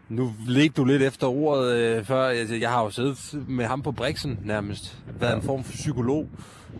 nu 0.09 0.33
ledte 0.47 0.69
du 0.69 0.85
lidt 0.85 1.01
efter 1.01 1.27
ordet 1.27 1.75
øh, 1.75 2.05
før. 2.05 2.23
Altså, 2.23 2.55
jeg 2.55 2.69
har 2.69 2.83
jo 2.83 2.89
siddet 2.89 3.43
med 3.47 3.65
ham 3.65 3.81
på 3.81 3.91
Brixen 3.91 4.39
nærmest. 4.43 4.97
Været 5.19 5.35
en 5.35 5.41
form 5.41 5.63
for 5.63 5.71
psykolog. 5.71 6.29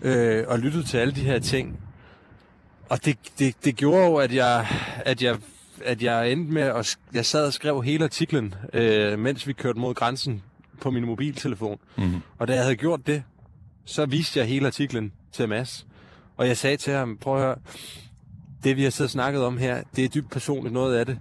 Øh, 0.02 0.44
og 0.48 0.60
lyttet 0.60 0.86
til 0.86 0.98
alle 0.98 1.16
de 1.16 1.22
her 1.22 1.40
ting. 1.40 1.80
Og 2.90 3.06
det, 3.06 3.18
det, 3.40 3.56
det 3.66 3.75
gjorde 3.75 4.06
jo, 4.06 4.16
at 4.16 4.34
jeg, 4.34 4.68
at 5.06 5.24
jeg, 5.24 5.38
at 5.86 6.04
jeg 6.04 6.31
endte 6.31 6.54
med 6.54 6.62
at... 6.62 6.98
Jeg 7.13 7.25
sad 7.25 7.45
og 7.45 7.54
skrev 7.54 7.83
hele 7.83 8.04
artiklen, 8.04 8.56
øh, 8.74 9.19
mens 9.19 9.48
vi 9.48 9.54
kørte 9.54 9.80
mod 9.80 9.94
grænsen 9.94 10.44
på 10.81 10.92
min 10.92 11.06
mobiltelefon. 11.06 11.80
Mm-hmm. 11.98 12.22
Og 12.38 12.48
da 12.48 12.54
jeg 12.54 12.62
havde 12.62 12.75
gjort 12.75 13.07
det, 13.07 13.24
så 13.86 14.06
viste 14.06 14.39
jeg 14.39 14.48
hele 14.48 14.68
artiklen 14.68 15.12
til 15.31 15.50
Mads. 15.50 15.88
Og 16.38 16.48
jeg 16.48 16.57
sagde 16.57 16.78
til 16.78 16.94
ham, 16.94 17.18
prøv 17.18 17.36
at 17.36 17.42
høre, 17.42 17.56
det 18.63 18.78
vi 18.78 18.83
har 18.83 18.89
siddet 18.89 19.07
og 19.07 19.12
snakket 19.12 19.44
om 19.44 19.57
her, 19.57 19.83
det 19.95 20.04
er 20.06 20.10
dybt 20.10 20.31
personligt 20.31 20.74
noget 20.74 20.98
af 20.98 21.05
det. 21.05 21.20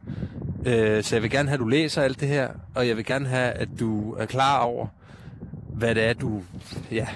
Øh, 0.66 1.04
så 1.04 1.16
jeg 1.16 1.22
vil 1.22 1.30
gerne 1.30 1.48
have, 1.48 1.54
at 1.54 1.60
du 1.60 1.68
læser 1.68 2.02
alt 2.02 2.20
det 2.20 2.28
her, 2.28 2.48
og 2.74 2.88
jeg 2.88 2.96
vil 2.96 3.04
gerne 3.04 3.28
have, 3.28 3.52
at 3.52 3.68
du 3.80 4.12
er 4.12 4.26
klar 4.26 4.60
over, 4.60 4.86
hvad 5.68 5.94
det 5.94 6.04
er, 6.04 6.12
du 6.12 6.42
ja, 6.90 7.06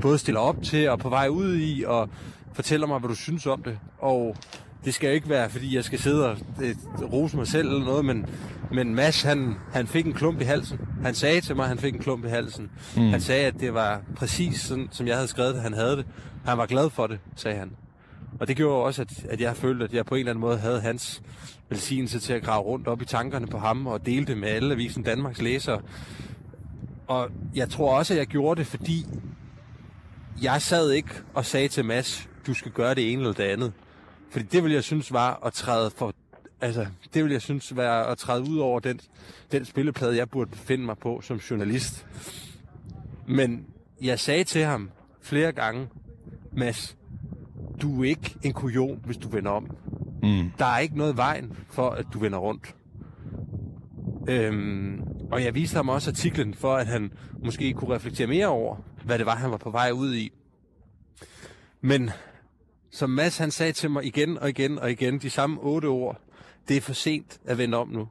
både 0.00 0.18
stiller 0.18 0.40
op 0.40 0.62
til 0.62 0.88
og 0.90 0.98
på 0.98 1.08
vej 1.08 1.28
ud 1.28 1.56
i, 1.56 1.84
og 1.86 2.08
fortæller 2.52 2.86
mig, 2.86 2.98
hvad 2.98 3.08
du 3.08 3.14
synes 3.14 3.46
om 3.46 3.62
det. 3.62 3.78
Og 3.98 4.36
det 4.84 4.94
skal 4.94 5.14
ikke 5.14 5.28
være, 5.28 5.50
fordi 5.50 5.76
jeg 5.76 5.84
skal 5.84 5.98
sidde 5.98 6.30
og 6.30 6.36
øh, 6.62 6.74
rose 7.12 7.36
mig 7.36 7.46
selv 7.46 7.68
eller 7.68 7.84
noget, 7.84 8.04
men, 8.04 8.26
men 8.72 8.94
Mads, 8.94 9.22
han, 9.22 9.54
han 9.72 9.86
fik 9.86 10.06
en 10.06 10.12
klump 10.12 10.40
i 10.40 10.44
halsen. 10.44 10.80
Han 11.02 11.14
sagde 11.14 11.40
til 11.40 11.56
mig, 11.56 11.62
at 11.62 11.68
han 11.68 11.78
fik 11.78 11.94
en 11.94 12.00
klump 12.00 12.24
i 12.24 12.28
halsen. 12.28 12.70
Mm. 12.96 13.10
Han 13.10 13.20
sagde, 13.20 13.46
at 13.46 13.54
det 13.60 13.74
var 13.74 14.00
præcis 14.16 14.60
sådan, 14.60 14.88
som 14.90 15.06
jeg 15.06 15.14
havde 15.14 15.28
skrevet, 15.28 15.54
at 15.54 15.62
han 15.62 15.72
havde 15.72 15.96
det. 15.96 16.06
Han 16.44 16.58
var 16.58 16.66
glad 16.66 16.90
for 16.90 17.06
det, 17.06 17.18
sagde 17.36 17.58
han. 17.58 17.70
Og 18.40 18.48
det 18.48 18.56
gjorde 18.56 18.84
også, 18.84 19.02
at, 19.02 19.24
at 19.28 19.40
jeg 19.40 19.56
følte, 19.56 19.84
at 19.84 19.92
jeg 19.92 20.06
på 20.06 20.14
en 20.14 20.18
eller 20.18 20.30
anden 20.30 20.40
måde 20.40 20.58
havde 20.58 20.80
hans 20.80 21.22
velsignelse 21.68 22.18
til 22.18 22.32
at 22.32 22.42
grave 22.42 22.62
rundt 22.62 22.88
op 22.88 23.02
i 23.02 23.04
tankerne 23.04 23.46
på 23.46 23.58
ham 23.58 23.86
og 23.86 24.06
dele 24.06 24.26
det 24.26 24.38
med 24.38 24.48
alle 24.48 24.74
avisen 24.74 25.02
Danmarks 25.02 25.42
læsere. 25.42 25.80
Og 27.06 27.30
jeg 27.54 27.70
tror 27.70 27.98
også, 27.98 28.14
at 28.14 28.18
jeg 28.18 28.26
gjorde 28.26 28.58
det, 28.58 28.66
fordi 28.66 29.06
jeg 30.42 30.62
sad 30.62 30.90
ikke 30.90 31.10
og 31.34 31.44
sagde 31.44 31.68
til 31.68 31.84
Mads, 31.84 32.28
du 32.46 32.54
skal 32.54 32.72
gøre 32.72 32.94
det 32.94 33.12
ene 33.12 33.22
eller 33.22 33.34
det 33.34 33.44
andet. 33.44 33.72
Fordi 34.32 34.44
det 34.44 34.64
vil 34.64 34.72
jeg 34.72 34.84
synes 34.84 35.12
var 35.12 35.40
at 35.46 35.52
træde 35.52 35.90
for 35.90 36.14
altså, 36.60 36.86
det 37.14 37.24
vil 37.24 37.32
jeg 37.32 37.42
synes 37.42 37.76
være 37.76 38.06
at 38.06 38.18
træde 38.18 38.42
ud 38.42 38.58
over 38.58 38.80
den, 38.80 39.00
den 39.52 39.64
spilleplade, 39.64 40.16
jeg 40.16 40.30
burde 40.30 40.50
befinde 40.50 40.84
mig 40.84 40.98
på 40.98 41.20
som 41.20 41.36
journalist. 41.36 42.06
Men 43.28 43.66
jeg 44.02 44.20
sagde 44.20 44.44
til 44.44 44.64
ham 44.64 44.90
flere 45.20 45.52
gange, 45.52 45.88
Mads, 46.52 46.96
du 47.82 48.02
er 48.02 48.08
ikke 48.08 48.36
en 48.42 48.52
kujon, 48.52 49.00
hvis 49.04 49.16
du 49.16 49.28
vender 49.28 49.50
om. 49.50 49.76
Mm. 50.22 50.50
Der 50.58 50.64
er 50.64 50.78
ikke 50.78 50.98
noget 50.98 51.16
vejen 51.16 51.56
for, 51.70 51.90
at 51.90 52.06
du 52.12 52.18
vender 52.18 52.38
rundt. 52.38 52.74
Øhm, 54.28 55.02
og 55.30 55.44
jeg 55.44 55.54
viste 55.54 55.76
ham 55.76 55.88
også 55.88 56.10
artiklen 56.10 56.54
for, 56.54 56.74
at 56.74 56.86
han 56.86 57.12
måske 57.44 57.72
kunne 57.72 57.94
reflektere 57.94 58.26
mere 58.26 58.46
over, 58.46 58.76
hvad 59.04 59.18
det 59.18 59.26
var, 59.26 59.36
han 59.36 59.50
var 59.50 59.56
på 59.56 59.70
vej 59.70 59.90
ud 59.90 60.14
i. 60.14 60.32
Men 61.80 62.10
som 62.92 63.10
Mads 63.10 63.38
han 63.38 63.50
sagde 63.50 63.72
til 63.72 63.90
mig 63.90 64.04
igen 64.04 64.38
og 64.38 64.48
igen 64.48 64.78
og 64.78 64.90
igen, 64.90 65.18
de 65.18 65.30
samme 65.30 65.60
otte 65.60 65.86
ord, 65.86 66.20
det 66.68 66.76
er 66.76 66.80
for 66.80 66.92
sent 66.92 67.40
at 67.44 67.58
vende 67.58 67.78
om 67.78 67.88
nu. 67.88 68.08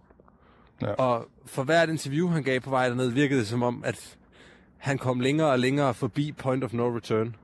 Ja. 0.81 0.93
Og 0.93 1.27
for 1.45 1.63
hvert 1.63 1.89
interview, 1.89 2.27
han 2.27 2.43
gav 2.43 2.59
på 2.59 2.69
vej 2.69 2.87
derned, 2.87 3.09
virkede 3.09 3.39
det 3.39 3.47
som 3.47 3.63
om, 3.63 3.83
at 3.85 4.17
han 4.77 4.97
kom 4.97 5.19
længere 5.19 5.49
og 5.49 5.59
længere 5.59 5.93
forbi 5.93 6.31
point 6.31 6.63
of 6.63 6.73
no 6.73 6.95
return. 6.95 7.35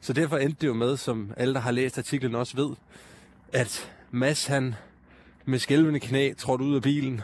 Så 0.00 0.12
derfor 0.12 0.36
endte 0.36 0.56
det 0.60 0.66
jo 0.66 0.74
med, 0.74 0.96
som 0.96 1.32
alle, 1.36 1.54
der 1.54 1.60
har 1.60 1.70
læst 1.70 1.98
artiklen 1.98 2.34
også 2.34 2.56
ved, 2.56 2.70
at 3.52 3.92
Mads 4.10 4.46
han 4.46 4.74
med 5.44 5.58
skælvende 5.58 6.00
knæ 6.00 6.32
trådte 6.38 6.64
ud 6.64 6.76
af 6.76 6.82
bilen 6.82 7.20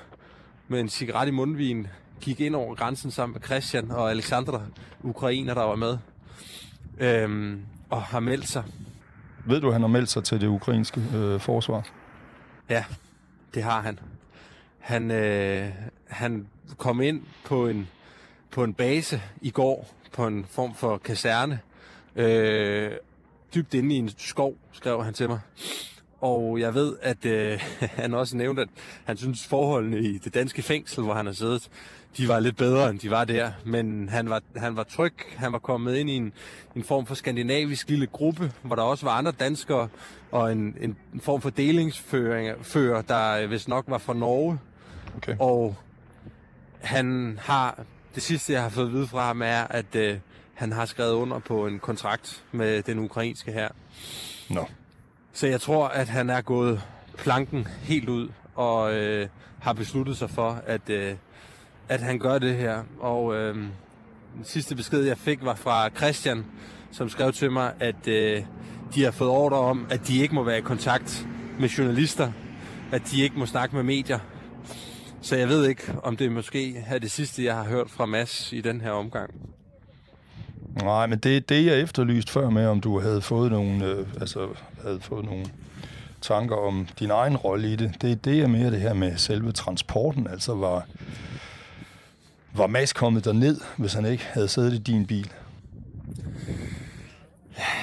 med 0.68 0.80
en 0.80 0.88
cigaret 0.88 1.28
i 1.28 1.30
mundvin, 1.30 1.86
gik 2.20 2.40
ind 2.40 2.54
over 2.54 2.74
grænsen 2.74 3.10
sammen 3.10 3.32
med 3.32 3.42
Christian 3.46 3.90
og 3.90 4.10
Alexandra, 4.10 4.62
ukrainer, 5.02 5.54
der 5.54 5.62
var 5.62 5.76
med, 5.76 5.98
øhm, 6.98 7.62
og 7.90 8.02
har 8.02 8.20
meldt 8.20 8.48
sig. 8.48 8.64
Ved 9.46 9.60
du, 9.60 9.66
at 9.66 9.72
han 9.72 9.82
har 9.82 9.88
meldt 9.88 10.08
sig 10.08 10.24
til 10.24 10.40
det 10.40 10.46
ukrainske 10.46 11.02
øh, 11.14 11.40
forsvar? 11.40 11.88
Ja, 12.68 12.84
det 13.54 13.62
har 13.62 13.80
han. 13.80 13.98
Han, 14.78 15.10
øh, 15.10 15.68
han 16.08 16.48
kom 16.76 17.00
ind 17.00 17.22
på 17.44 17.68
en, 17.68 17.88
på 18.50 18.64
en 18.64 18.74
base 18.74 19.22
i 19.40 19.50
går, 19.50 19.94
på 20.12 20.26
en 20.26 20.46
form 20.50 20.74
for 20.74 20.98
kaserne, 20.98 21.60
øh, 22.16 22.92
dybt 23.54 23.74
inde 23.74 23.94
i 23.94 23.98
en 23.98 24.10
skov, 24.18 24.54
skrev 24.72 25.04
han 25.04 25.14
til 25.14 25.28
mig. 25.28 25.40
Og 26.22 26.60
jeg 26.60 26.74
ved, 26.74 26.96
at 27.02 27.24
øh, 27.26 27.60
han 28.00 28.14
også 28.14 28.36
nævnte, 28.36 28.62
at 28.62 28.68
han 29.04 29.16
synes 29.16 29.46
forholdene 29.46 29.98
i 29.98 30.18
det 30.18 30.34
danske 30.34 30.62
fængsel, 30.62 31.04
hvor 31.04 31.14
han 31.14 31.26
har 31.26 31.32
siddet, 31.32 31.70
de 32.16 32.28
var 32.28 32.40
lidt 32.40 32.56
bedre, 32.56 32.90
end 32.90 32.98
de 32.98 33.10
var 33.10 33.24
der. 33.24 33.52
Men 33.64 34.08
han 34.08 34.30
var, 34.30 34.42
han 34.56 34.76
var 34.76 34.82
tryg. 34.82 35.14
Han 35.36 35.52
var 35.52 35.58
kommet 35.58 35.96
ind 35.96 36.10
i 36.10 36.16
en, 36.16 36.32
en 36.76 36.84
form 36.84 37.06
for 37.06 37.14
skandinavisk 37.14 37.88
lille 37.88 38.06
gruppe, 38.06 38.52
hvor 38.62 38.76
der 38.76 38.82
også 38.82 39.06
var 39.06 39.12
andre 39.12 39.32
danskere, 39.32 39.88
og 40.30 40.52
en, 40.52 40.76
en, 40.80 40.96
form 41.20 41.40
for 41.40 41.50
delingsfører, 41.50 43.02
der 43.02 43.46
hvis 43.46 43.68
nok 43.68 43.84
var 43.88 43.98
fra 43.98 44.14
Norge. 44.14 44.58
Okay. 45.16 45.36
Og 45.38 45.76
han 46.80 47.38
har, 47.42 47.84
det 48.14 48.22
sidste 48.22 48.52
jeg 48.52 48.62
har 48.62 48.68
fået 48.68 48.86
at 48.86 48.92
vide 48.92 49.06
fra 49.06 49.26
ham 49.26 49.42
er, 49.42 49.62
at 49.62 49.94
øh, 49.96 50.18
han 50.54 50.72
har 50.72 50.86
skrevet 50.86 51.12
under 51.12 51.38
på 51.38 51.66
en 51.66 51.78
kontrakt 51.78 52.44
med 52.52 52.82
den 52.82 52.98
ukrainske 52.98 53.52
her. 53.52 53.68
Nå. 54.50 54.66
Så 55.32 55.46
jeg 55.46 55.60
tror, 55.60 55.88
at 55.88 56.08
han 56.08 56.30
er 56.30 56.40
gået 56.40 56.82
planken 57.18 57.68
helt 57.82 58.08
ud 58.08 58.28
og 58.54 58.94
øh, 58.94 59.28
har 59.60 59.72
besluttet 59.72 60.16
sig 60.16 60.30
for, 60.30 60.62
at, 60.66 60.90
øh, 60.90 61.14
at 61.88 62.00
han 62.00 62.18
gør 62.18 62.38
det 62.38 62.56
her. 62.56 62.82
Og 63.00 63.34
øh, 63.34 63.54
den 63.54 64.44
sidste 64.44 64.76
besked, 64.76 65.02
jeg 65.02 65.18
fik, 65.18 65.44
var 65.44 65.54
fra 65.54 65.88
Christian, 65.88 66.44
som 66.90 67.08
skrev 67.08 67.32
til 67.32 67.50
mig, 67.50 67.72
at 67.80 68.08
øh, 68.08 68.44
de 68.94 69.04
har 69.04 69.10
fået 69.10 69.30
ordre 69.30 69.58
om, 69.58 69.86
at 69.90 70.08
de 70.08 70.18
ikke 70.18 70.34
må 70.34 70.42
være 70.42 70.58
i 70.58 70.62
kontakt 70.62 71.26
med 71.60 71.68
journalister, 71.68 72.32
at 72.92 73.02
de 73.10 73.22
ikke 73.22 73.38
må 73.38 73.46
snakke 73.46 73.76
med 73.76 73.82
medier. 73.82 74.18
Så 75.22 75.36
jeg 75.36 75.48
ved 75.48 75.68
ikke, 75.68 75.94
om 76.02 76.16
det 76.16 76.32
måske 76.32 76.84
er 76.86 76.98
det 76.98 77.10
sidste, 77.10 77.44
jeg 77.44 77.54
har 77.54 77.64
hørt 77.64 77.90
fra 77.90 78.06
Mass 78.06 78.52
i 78.52 78.60
den 78.60 78.80
her 78.80 78.90
omgang. 78.90 79.30
Nej, 80.82 81.06
men 81.06 81.18
det 81.18 81.48
det, 81.48 81.66
jeg 81.66 81.80
efterlyst 81.80 82.30
før 82.30 82.50
med, 82.50 82.66
om 82.66 82.80
du 82.80 83.00
havde 83.00 83.20
fået 83.20 83.50
nogle, 83.50 83.84
øh, 83.84 84.06
altså, 84.20 84.48
havde 84.82 85.00
fået 85.00 85.24
nogle 85.24 85.46
tanker 86.20 86.56
om 86.56 86.88
din 86.98 87.10
egen 87.10 87.36
rolle 87.36 87.72
i 87.72 87.76
det. 87.76 88.02
Det, 88.02 88.24
det 88.24 88.40
er 88.40 88.46
mere 88.46 88.70
det 88.70 88.80
her 88.80 88.94
med 88.94 89.16
selve 89.16 89.52
transporten. 89.52 90.26
Altså 90.26 90.54
var, 90.54 90.86
var 92.54 92.66
Mads 92.66 92.92
kommet 92.92 93.34
ned, 93.34 93.60
hvis 93.76 93.92
han 93.92 94.04
ikke 94.04 94.24
havde 94.32 94.48
siddet 94.48 94.72
i 94.72 94.78
din 94.78 95.06
bil? 95.06 95.32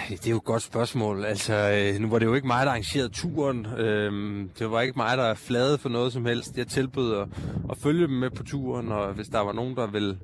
Det 0.09 0.27
er 0.27 0.31
jo 0.31 0.37
et 0.37 0.43
godt 0.43 0.61
spørgsmål. 0.61 1.25
Altså, 1.25 1.53
øh, 1.53 2.01
nu 2.01 2.09
var 2.09 2.19
det 2.19 2.25
jo 2.25 2.33
ikke 2.33 2.47
mig, 2.47 2.65
der 2.65 2.71
arrangerede 2.71 3.09
turen. 3.09 3.65
Øhm, 3.65 4.49
det 4.59 4.71
var 4.71 4.81
ikke 4.81 4.93
mig, 4.97 5.17
der 5.17 5.33
flade 5.33 5.77
for 5.77 5.89
noget 5.89 6.13
som 6.13 6.25
helst. 6.25 6.57
Jeg 6.57 6.67
tilbød 6.67 7.17
at, 7.17 7.27
at 7.69 7.77
følge 7.77 8.07
dem 8.07 8.15
med 8.15 8.29
på 8.29 8.43
turen, 8.43 8.91
og 8.91 9.13
hvis 9.13 9.27
der 9.27 9.39
var 9.39 9.53
nogen, 9.53 9.75
der 9.75 9.87
ville 9.87 10.17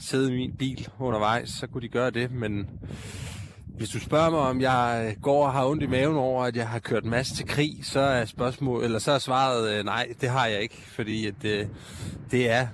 sidde 0.00 0.32
i 0.32 0.36
min 0.36 0.52
bil 0.58 0.88
undervejs, 0.98 1.48
så 1.48 1.66
kunne 1.66 1.82
de 1.82 1.88
gøre 1.88 2.10
det. 2.10 2.32
Men 2.32 2.68
hvis 3.66 3.88
du 3.88 4.00
spørger 4.00 4.30
mig, 4.30 4.40
om 4.40 4.60
jeg 4.60 5.16
går 5.22 5.46
og 5.46 5.52
har 5.52 5.66
ondt 5.66 5.82
i 5.82 5.86
maven 5.86 6.16
over, 6.16 6.44
at 6.44 6.56
jeg 6.56 6.68
har 6.68 6.78
kørt 6.78 7.04
en 7.04 7.10
masse 7.10 7.34
til 7.34 7.46
krig, 7.46 7.78
så 7.82 8.00
er 8.00 8.24
spørgsmål, 8.24 8.84
eller 8.84 8.98
så 8.98 9.12
er 9.12 9.18
svaret 9.18 9.78
øh, 9.78 9.84
nej, 9.84 10.08
det 10.20 10.28
har 10.28 10.46
jeg 10.46 10.62
ikke, 10.62 10.82
fordi 10.86 11.26
at, 11.26 11.44
øh, 11.44 11.66
det 12.30 12.50
er 12.50 12.66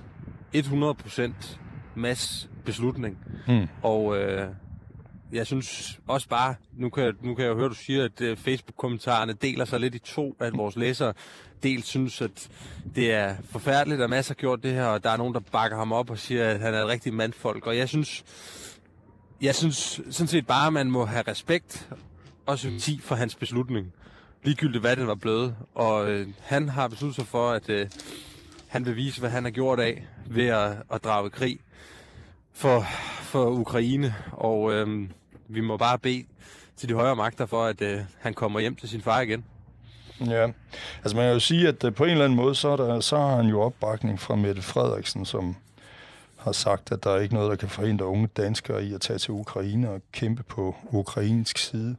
100% 0.55 1.57
mass 1.95 2.49
beslutning. 2.65 3.17
Hmm. 3.47 3.67
Og 3.81 4.17
øh, 4.17 4.47
jeg 5.31 5.47
synes 5.47 5.99
også 6.07 6.27
bare, 6.27 6.55
nu 6.73 6.89
kan, 6.89 7.03
jeg, 7.03 7.13
nu 7.21 7.35
kan 7.35 7.45
jeg 7.45 7.51
jo 7.51 7.57
høre, 7.57 7.69
du 7.69 7.73
siger, 7.73 8.05
at 8.05 8.21
øh, 8.21 8.37
Facebook-kommentarerne 8.37 9.33
deler 9.33 9.65
sig 9.65 9.79
lidt 9.79 9.95
i 9.95 9.99
to, 9.99 10.35
at 10.39 10.57
vores 10.57 10.75
læsere 10.75 11.13
dels 11.63 11.87
synes, 11.87 12.21
at 12.21 12.49
det 12.95 13.13
er 13.13 13.35
forfærdeligt, 13.49 14.01
at 14.01 14.09
masser 14.09 14.33
har 14.33 14.39
gjort 14.39 14.63
det 14.63 14.73
her, 14.73 14.85
og 14.85 15.03
der 15.03 15.09
er 15.09 15.17
nogen, 15.17 15.33
der 15.33 15.39
bakker 15.39 15.77
ham 15.77 15.91
op 15.91 16.09
og 16.09 16.19
siger, 16.19 16.49
at 16.49 16.59
han 16.59 16.73
er 16.73 16.81
et 16.81 16.87
rigtig 16.87 17.13
mandfolk. 17.13 17.67
Og 17.67 17.77
jeg 17.77 17.89
synes, 17.89 18.23
jeg 19.41 19.55
synes 19.55 20.01
sådan 20.09 20.27
set 20.27 20.47
bare, 20.47 20.67
at 20.67 20.73
man 20.73 20.91
må 20.91 21.05
have 21.05 21.23
respekt 21.27 21.89
og 22.45 22.59
sympati 22.59 22.99
for 23.03 23.15
hans 23.15 23.35
beslutning. 23.35 23.93
Ligegyldigt 24.43 24.81
hvad 24.81 24.95
den 24.95 25.07
var 25.07 25.15
blevet. 25.15 25.55
Og 25.75 26.11
øh, 26.11 26.27
han 26.41 26.69
har 26.69 26.87
besluttet 26.87 27.15
sig 27.15 27.27
for, 27.27 27.51
at 27.51 27.69
øh, 27.69 27.89
han 28.67 28.85
vil 28.85 28.95
vise, 28.95 29.19
hvad 29.19 29.29
han 29.29 29.43
har 29.43 29.51
gjort 29.51 29.79
af 29.79 30.07
ved 30.29 30.47
at, 30.47 30.77
at 30.91 31.03
drage 31.03 31.29
krig 31.29 31.59
for, 32.57 32.85
for 33.21 33.49
Ukraine. 33.49 34.15
Og 34.31 34.73
øh, 34.73 35.09
vi 35.47 35.61
må 35.61 35.77
bare 35.77 35.99
bede 35.99 36.23
til 36.77 36.89
de 36.89 36.93
højere 36.93 37.15
magter 37.15 37.45
for, 37.45 37.63
at 37.63 37.81
øh, 37.81 37.99
han 38.19 38.33
kommer 38.33 38.59
hjem 38.59 38.75
til 38.75 38.89
sin 38.89 39.01
far 39.01 39.21
igen. 39.21 39.45
Ja, 40.25 40.47
altså 41.03 41.15
man 41.15 41.25
kan 41.25 41.33
jo 41.33 41.39
sige, 41.39 41.67
at 41.67 41.83
øh, 41.83 41.93
på 41.93 42.03
en 42.03 42.09
eller 42.09 42.25
anden 42.25 42.37
måde, 42.37 42.55
så, 42.55 42.69
er 42.69 42.75
der, 42.75 42.99
så 42.99 43.17
har 43.17 43.35
han 43.35 43.45
jo 43.45 43.61
opbakning 43.61 44.19
fra 44.19 44.35
Mette 44.35 44.61
Frederiksen, 44.61 45.25
som 45.25 45.55
har 46.37 46.51
sagt, 46.51 46.91
at 46.91 47.03
der 47.03 47.11
er 47.11 47.19
ikke 47.19 47.33
noget, 47.33 47.49
der 47.49 47.55
kan 47.55 47.69
forhindre 47.69 48.05
unge 48.05 48.27
danskere 48.27 48.83
i 48.83 48.93
at 48.93 49.01
tage 49.01 49.19
til 49.19 49.31
Ukraine 49.31 49.89
og 49.89 50.01
kæmpe 50.11 50.43
på 50.43 50.75
ukrainsk 50.91 51.57
side. 51.57 51.95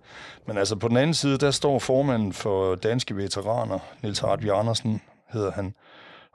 Men 0.47 0.59
altså 0.59 0.77
på 0.77 0.89
den 0.89 0.97
anden 0.97 1.15
side, 1.15 1.39
der 1.39 1.51
står 1.51 1.79
formanden 1.79 2.33
for 2.33 2.75
danske 2.75 3.17
veteraner, 3.17 3.79
Niels 4.03 4.19
Hartvig 4.19 4.59
Andersen 4.59 5.01
hedder 5.33 5.53
han, 5.53 5.75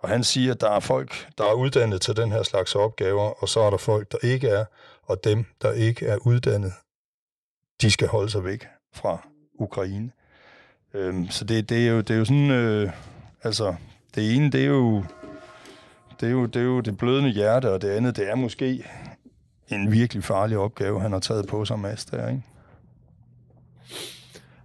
og 0.04 0.10
han 0.10 0.24
siger, 0.24 0.54
at 0.54 0.62
der 0.62 0.70
er 0.70 0.80
folk, 0.80 1.28
der 1.38 1.44
er 1.44 1.54
uddannet 1.54 2.02
til 2.02 2.16
den 2.16 2.32
her 2.32 2.44
slags 2.44 2.76
opgaver, 2.76 3.44
og 3.44 3.50
så 3.50 3.60
er 3.60 3.70
der 3.70 3.78
folk, 3.78 4.12
der 4.12 4.18
ikke 4.24 4.48
er, 4.50 4.66
og 5.04 5.24
dem, 5.24 5.46
der 5.62 5.72
ikke 5.72 6.06
er 6.06 6.18
uddannet, 6.18 6.74
de 7.82 7.92
skal 7.92 8.08
holde 8.08 8.30
sig 8.30 8.44
væk 8.44 8.68
fra 8.94 9.28
Ukraine. 9.54 10.12
Øhm, 10.94 11.30
så 11.30 11.46
det, 11.46 11.70
det, 11.70 11.88
er 11.88 11.92
jo, 11.92 11.98
det 11.98 12.10
er 12.10 12.16
jo 12.16 12.26
sådan, 12.26 12.52
øh, 12.52 12.92
altså, 13.44 13.76
det 14.16 14.36
ene, 14.36 14.52
det 14.52 14.62
er 14.62 14.68
jo, 14.68 15.04
det 16.20 16.28
er 16.28 16.32
jo, 16.32 16.46
det 16.46 16.60
er 16.60 16.66
jo 16.66 16.80
det 16.80 16.98
blødende 16.98 17.30
hjerte, 17.30 17.72
og 17.72 17.82
det 17.82 17.90
andet, 17.90 18.16
det 18.16 18.30
er 18.30 18.36
måske 18.36 18.86
en 19.70 19.92
virkelig 19.92 20.24
farlig 20.24 20.58
opgave, 20.58 21.02
han 21.02 21.12
har 21.12 21.20
taget 21.20 21.48
på 21.48 21.66
sig, 21.66 21.80
Mads, 21.80 22.06
der, 22.06 22.30
ikke? 22.30 22.44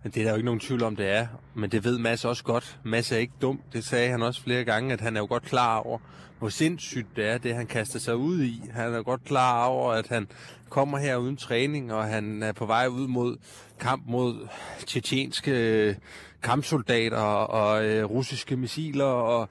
Men 0.02 0.12
det 0.12 0.21
er 0.21 0.25
der 0.25 0.31
jo 0.31 0.37
ikke 0.37 0.45
nogen 0.45 0.61
tvivl 0.61 0.83
om, 0.83 0.97
det 0.97 1.09
er. 1.09 1.26
Men 1.55 1.71
det 1.71 1.85
ved 1.85 1.99
Mads 1.99 2.25
også 2.25 2.45
godt. 2.45 2.78
Mads 2.85 3.12
er 3.12 3.17
ikke 3.17 3.33
dum. 3.43 3.61
Det 3.73 3.85
sagde 3.85 4.11
han 4.11 4.23
også 4.23 4.43
flere 4.43 4.64
gange, 4.64 4.93
at 4.93 5.00
han 5.00 5.17
er 5.17 5.21
jo 5.21 5.26
godt 5.26 5.43
klar 5.43 5.78
over, 5.78 5.99
hvor 6.38 6.49
sindssygt 6.49 7.17
det 7.17 7.26
er, 7.26 7.38
det 7.38 7.55
han 7.55 7.67
kaster 7.67 7.99
sig 7.99 8.17
ud 8.17 8.43
i. 8.43 8.62
Han 8.73 8.95
er 8.95 9.02
godt 9.02 9.25
klar 9.25 9.64
over, 9.64 9.93
at 9.93 10.09
han 10.09 10.28
kommer 10.69 10.99
her 10.99 11.17
uden 11.17 11.37
træning, 11.37 11.93
og 11.93 12.05
han 12.05 12.43
er 12.43 12.52
på 12.52 12.67
vej 12.67 12.87
ud 12.87 13.07
mod 13.07 13.37
kamp 13.81 14.02
mod 14.07 14.49
tjetjenske 14.87 15.50
øh, 15.50 15.95
kampsoldater 16.43 17.17
og 17.17 17.85
øh, 17.85 18.05
russiske 18.05 18.57
missiler. 18.57 19.05
Og, 19.05 19.49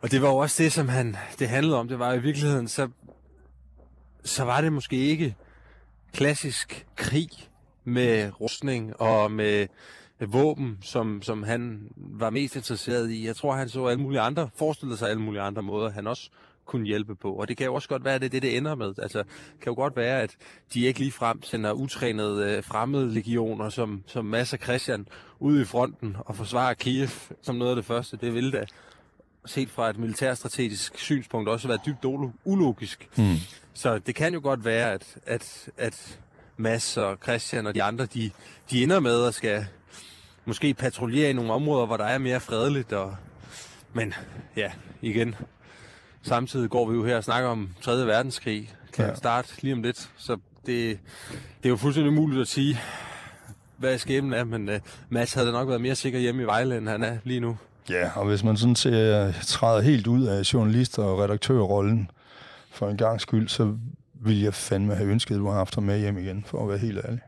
og 0.00 0.10
det 0.10 0.22
var 0.22 0.28
jo 0.28 0.36
også 0.36 0.62
det, 0.62 0.72
som 0.72 0.88
han, 0.88 1.16
det 1.38 1.48
handlede 1.48 1.78
om. 1.78 1.88
Det 1.88 1.98
var 1.98 2.12
i 2.12 2.22
virkeligheden, 2.22 2.68
så, 2.68 2.88
så 4.24 4.44
var 4.44 4.60
det 4.60 4.72
måske 4.72 4.96
ikke 4.96 5.36
klassisk 6.12 6.86
krig 6.96 7.30
med 7.84 8.40
rustning 8.40 9.00
og 9.00 9.32
med 9.32 9.66
våben, 10.26 10.78
som, 10.82 11.22
som 11.22 11.42
han 11.42 11.88
var 11.96 12.30
mest 12.30 12.56
interesseret 12.56 13.10
i. 13.10 13.26
Jeg 13.26 13.36
tror, 13.36 13.54
han 13.54 13.68
så 13.68 13.86
alle 13.86 14.02
mulige 14.02 14.20
andre, 14.20 14.50
forestillede 14.56 14.98
sig 14.98 15.10
alle 15.10 15.22
mulige 15.22 15.42
andre 15.42 15.62
måder, 15.62 15.90
han 15.90 16.06
også 16.06 16.30
kunne 16.66 16.86
hjælpe 16.86 17.14
på. 17.14 17.32
Og 17.32 17.48
det 17.48 17.56
kan 17.56 17.66
jo 17.66 17.74
også 17.74 17.88
godt 17.88 18.04
være, 18.04 18.14
at 18.14 18.20
det 18.20 18.26
er 18.26 18.30
det, 18.30 18.42
det 18.42 18.56
ender 18.56 18.74
med. 18.74 18.94
Altså, 18.98 19.18
det 19.18 19.60
kan 19.60 19.70
jo 19.70 19.74
godt 19.74 19.96
være, 19.96 20.20
at 20.20 20.36
de 20.74 20.86
ikke 20.86 20.98
lige 20.98 21.12
frem 21.12 21.42
sender 21.42 21.72
utrænede 21.72 22.56
øh, 22.56 22.64
fremmede 22.64 23.14
legioner, 23.14 23.68
som, 23.68 24.02
som 24.06 24.24
masser 24.24 24.56
Christian, 24.56 25.08
ud 25.38 25.60
i 25.60 25.64
fronten 25.64 26.16
og 26.18 26.36
forsvarer 26.36 26.74
Kiev 26.74 27.08
som 27.42 27.56
noget 27.56 27.70
af 27.70 27.76
det 27.76 27.84
første. 27.84 28.16
Det 28.16 28.34
vil 28.34 28.52
da 28.52 28.64
set 29.46 29.70
fra 29.70 29.90
et 29.90 29.98
militærstrategisk 29.98 30.98
synspunkt 30.98 31.48
også 31.48 31.68
være 31.68 31.78
dybt 31.86 32.04
ulogisk. 32.44 33.08
Hmm. 33.16 33.36
Så 33.74 33.98
det 33.98 34.14
kan 34.14 34.34
jo 34.34 34.40
godt 34.42 34.64
være, 34.64 34.92
at, 34.92 35.16
at, 35.26 35.68
at 35.76 36.18
Mads 36.62 36.96
og 36.96 37.18
Christian 37.22 37.66
og 37.66 37.74
de 37.74 37.82
andre, 37.82 38.06
de, 38.06 38.30
de 38.70 38.82
ender 38.82 39.00
med 39.00 39.24
at 39.26 39.34
skal 39.34 39.66
måske 40.44 40.74
patruljere 40.74 41.30
i 41.30 41.32
nogle 41.32 41.52
områder, 41.52 41.86
hvor 41.86 41.96
der 41.96 42.04
er 42.04 42.18
mere 42.18 42.40
fredeligt. 42.40 42.92
Og, 42.92 43.16
men 43.92 44.14
ja, 44.56 44.70
igen, 45.02 45.34
samtidig 46.22 46.70
går 46.70 46.90
vi 46.90 46.96
jo 46.96 47.04
her 47.04 47.16
og 47.16 47.24
snakker 47.24 47.50
om 47.50 47.68
3. 47.80 48.06
verdenskrig. 48.06 48.74
Kan 48.92 49.06
ja. 49.06 49.14
starte 49.14 49.48
lige 49.62 49.74
om 49.74 49.82
lidt. 49.82 50.10
Så 50.16 50.32
det, 50.66 50.98
det 51.62 51.64
er 51.64 51.68
jo 51.68 51.76
fuldstændig 51.76 52.12
umuligt 52.12 52.40
at 52.40 52.48
sige, 52.48 52.80
hvad 53.76 53.98
skæbnen 53.98 54.32
er, 54.32 54.44
men 54.44 54.68
uh, 54.68 54.74
Mads 55.08 55.34
havde 55.34 55.52
nok 55.52 55.68
været 55.68 55.80
mere 55.80 55.94
sikker 55.94 56.18
hjemme 56.18 56.42
i 56.42 56.44
Vejle, 56.44 56.76
end 56.76 56.88
han 56.88 57.02
er 57.02 57.18
lige 57.24 57.40
nu. 57.40 57.56
Ja, 57.90 58.10
og 58.14 58.26
hvis 58.26 58.44
man 58.44 58.56
sådan 58.56 58.76
ser, 58.76 59.32
træder 59.46 59.80
helt 59.80 60.06
ud 60.06 60.24
af 60.24 60.54
journalist- 60.54 60.98
og 60.98 61.18
redaktørrollen 61.18 62.10
for 62.70 62.88
en 62.88 62.96
gang 62.96 63.20
skyld, 63.20 63.48
så 63.48 63.76
ville 64.24 64.44
jeg 64.44 64.54
fandme 64.54 64.94
have 64.94 65.10
ønsket, 65.10 65.34
at 65.34 65.38
du 65.38 65.46
har 65.46 65.54
haft 65.54 65.74
ham 65.74 65.84
med 65.84 66.00
hjem 66.00 66.18
igen, 66.18 66.44
for 66.46 66.62
at 66.62 66.68
være 66.68 66.78
helt 66.78 66.98
ærlig. 67.04 67.20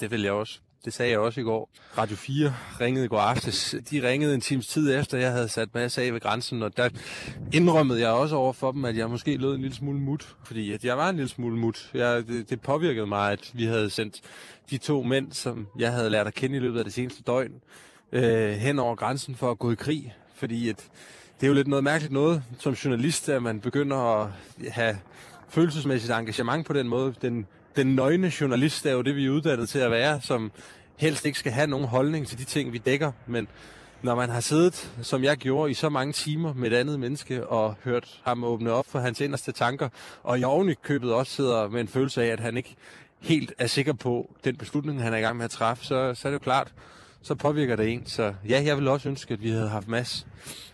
Det 0.00 0.10
vil 0.10 0.22
jeg 0.22 0.32
også. 0.32 0.58
Det 0.84 0.94
sagde 0.94 1.12
jeg 1.12 1.18
også 1.18 1.40
i 1.40 1.44
går. 1.44 1.70
Radio 1.98 2.16
4 2.16 2.54
ringede 2.80 3.04
i 3.04 3.08
går 3.08 3.18
aftes. 3.18 3.74
De 3.90 4.08
ringede 4.08 4.34
en 4.34 4.40
times 4.40 4.66
tid 4.66 4.94
efter, 4.94 5.18
jeg 5.18 5.32
havde 5.32 5.48
sat 5.48 5.68
mig 5.74 5.98
af 5.98 6.12
ved 6.12 6.20
grænsen, 6.20 6.62
og 6.62 6.76
der 6.76 6.88
indrømmede 7.52 8.00
jeg 8.00 8.10
også 8.10 8.36
over 8.36 8.52
for 8.52 8.72
dem, 8.72 8.84
at 8.84 8.96
jeg 8.96 9.10
måske 9.10 9.36
lød 9.36 9.54
en 9.54 9.60
lille 9.60 9.76
smule 9.76 9.98
mut. 9.98 10.36
Fordi 10.44 10.72
at 10.72 10.84
jeg 10.84 10.98
var 10.98 11.08
en 11.08 11.16
lille 11.16 11.28
smule 11.28 11.56
mut. 11.56 11.90
Jeg, 11.94 12.26
det, 12.26 12.50
det 12.50 12.60
påvirkede 12.60 13.06
mig, 13.06 13.32
at 13.32 13.50
vi 13.54 13.64
havde 13.64 13.90
sendt 13.90 14.20
de 14.70 14.78
to 14.78 15.02
mænd, 15.02 15.32
som 15.32 15.66
jeg 15.78 15.92
havde 15.92 16.10
lært 16.10 16.26
at 16.26 16.34
kende 16.34 16.56
i 16.56 16.60
løbet 16.60 16.78
af 16.78 16.84
det 16.84 16.94
seneste 16.94 17.22
døgn, 17.22 17.52
øh, 18.12 18.50
hen 18.50 18.78
over 18.78 18.94
grænsen 18.94 19.34
for 19.34 19.50
at 19.50 19.58
gå 19.58 19.72
i 19.72 19.74
krig. 19.74 20.14
Fordi 20.34 20.68
at 20.68 20.84
det 21.40 21.46
er 21.46 21.48
jo 21.48 21.54
lidt 21.54 21.68
noget 21.68 21.84
mærkeligt 21.84 22.12
noget 22.12 22.42
som 22.58 22.72
journalist, 22.72 23.28
at 23.28 23.42
man 23.42 23.60
begynder 23.60 23.96
at 23.96 24.30
have 24.70 24.98
følelsesmæssigt 25.48 26.12
engagement 26.12 26.66
på 26.66 26.72
den 26.72 26.88
måde. 26.88 27.14
Den, 27.22 27.46
den 27.76 27.94
nøgne 27.94 28.32
journalist 28.40 28.86
er 28.86 28.92
jo 28.92 29.02
det, 29.02 29.16
vi 29.16 29.26
er 29.26 29.30
uddannet 29.30 29.68
til 29.68 29.78
at 29.78 29.90
være, 29.90 30.20
som 30.20 30.52
helst 30.96 31.24
ikke 31.26 31.38
skal 31.38 31.52
have 31.52 31.66
nogen 31.66 31.86
holdning 31.86 32.26
til 32.26 32.38
de 32.38 32.44
ting, 32.44 32.72
vi 32.72 32.78
dækker. 32.78 33.12
Men 33.26 33.48
når 34.02 34.14
man 34.14 34.28
har 34.28 34.40
siddet, 34.40 34.92
som 35.02 35.24
jeg 35.24 35.36
gjorde, 35.36 35.70
i 35.70 35.74
så 35.74 35.88
mange 35.88 36.12
timer 36.12 36.54
med 36.54 36.72
et 36.72 36.76
andet 36.76 37.00
menneske, 37.00 37.46
og 37.46 37.74
hørt 37.84 38.20
ham 38.24 38.44
åbne 38.44 38.72
op 38.72 38.86
for 38.88 38.98
hans 38.98 39.20
inderste 39.20 39.52
tanker, 39.52 39.88
og 40.22 40.38
i 40.38 40.44
oven 40.44 40.74
købet 40.82 41.12
også 41.12 41.32
sidder 41.32 41.68
med 41.68 41.80
en 41.80 41.88
følelse 41.88 42.22
af, 42.22 42.26
at 42.26 42.40
han 42.40 42.56
ikke 42.56 42.76
helt 43.20 43.52
er 43.58 43.66
sikker 43.66 43.92
på 43.92 44.30
den 44.44 44.56
beslutning, 44.56 45.02
han 45.02 45.12
er 45.12 45.18
i 45.18 45.20
gang 45.20 45.36
med 45.36 45.44
at 45.44 45.50
træffe, 45.50 45.84
så, 45.84 46.14
så 46.14 46.28
er 46.28 46.32
det 46.32 46.34
jo 46.34 46.42
klart, 46.42 46.72
så 47.22 47.34
påvirker 47.34 47.76
det 47.76 47.92
en. 47.92 48.06
Så 48.06 48.34
ja, 48.48 48.62
jeg 48.64 48.76
vil 48.76 48.88
også 48.88 49.08
ønske, 49.08 49.34
at 49.34 49.42
vi 49.42 49.50
havde 49.50 49.68
haft 49.68 49.88
Mads 49.88 50.26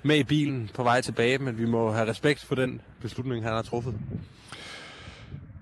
med 0.02 0.16
i 0.16 0.24
bilen 0.24 0.70
på 0.74 0.82
vej 0.82 1.00
tilbage, 1.00 1.38
men 1.38 1.58
vi 1.58 1.66
må 1.66 1.92
have 1.92 2.10
respekt 2.10 2.44
for 2.44 2.54
den 2.54 2.80
beslutning, 3.00 3.44
han 3.44 3.52
har 3.52 3.62
truffet. 3.62 3.94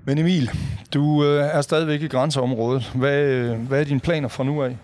Men 0.04 0.18
Emil, 0.18 0.50
du 0.94 1.24
øh, 1.24 1.44
er 1.44 1.62
stadigvæk 1.62 2.02
i 2.02 2.08
grænseområdet. 2.08 2.92
Hvad, 2.94 3.22
øh, 3.22 3.60
hvad 3.60 3.80
er 3.80 3.84
dine 3.84 4.00
planer 4.00 4.28
fra 4.28 4.44
nu 4.44 4.62
af? 4.62 4.78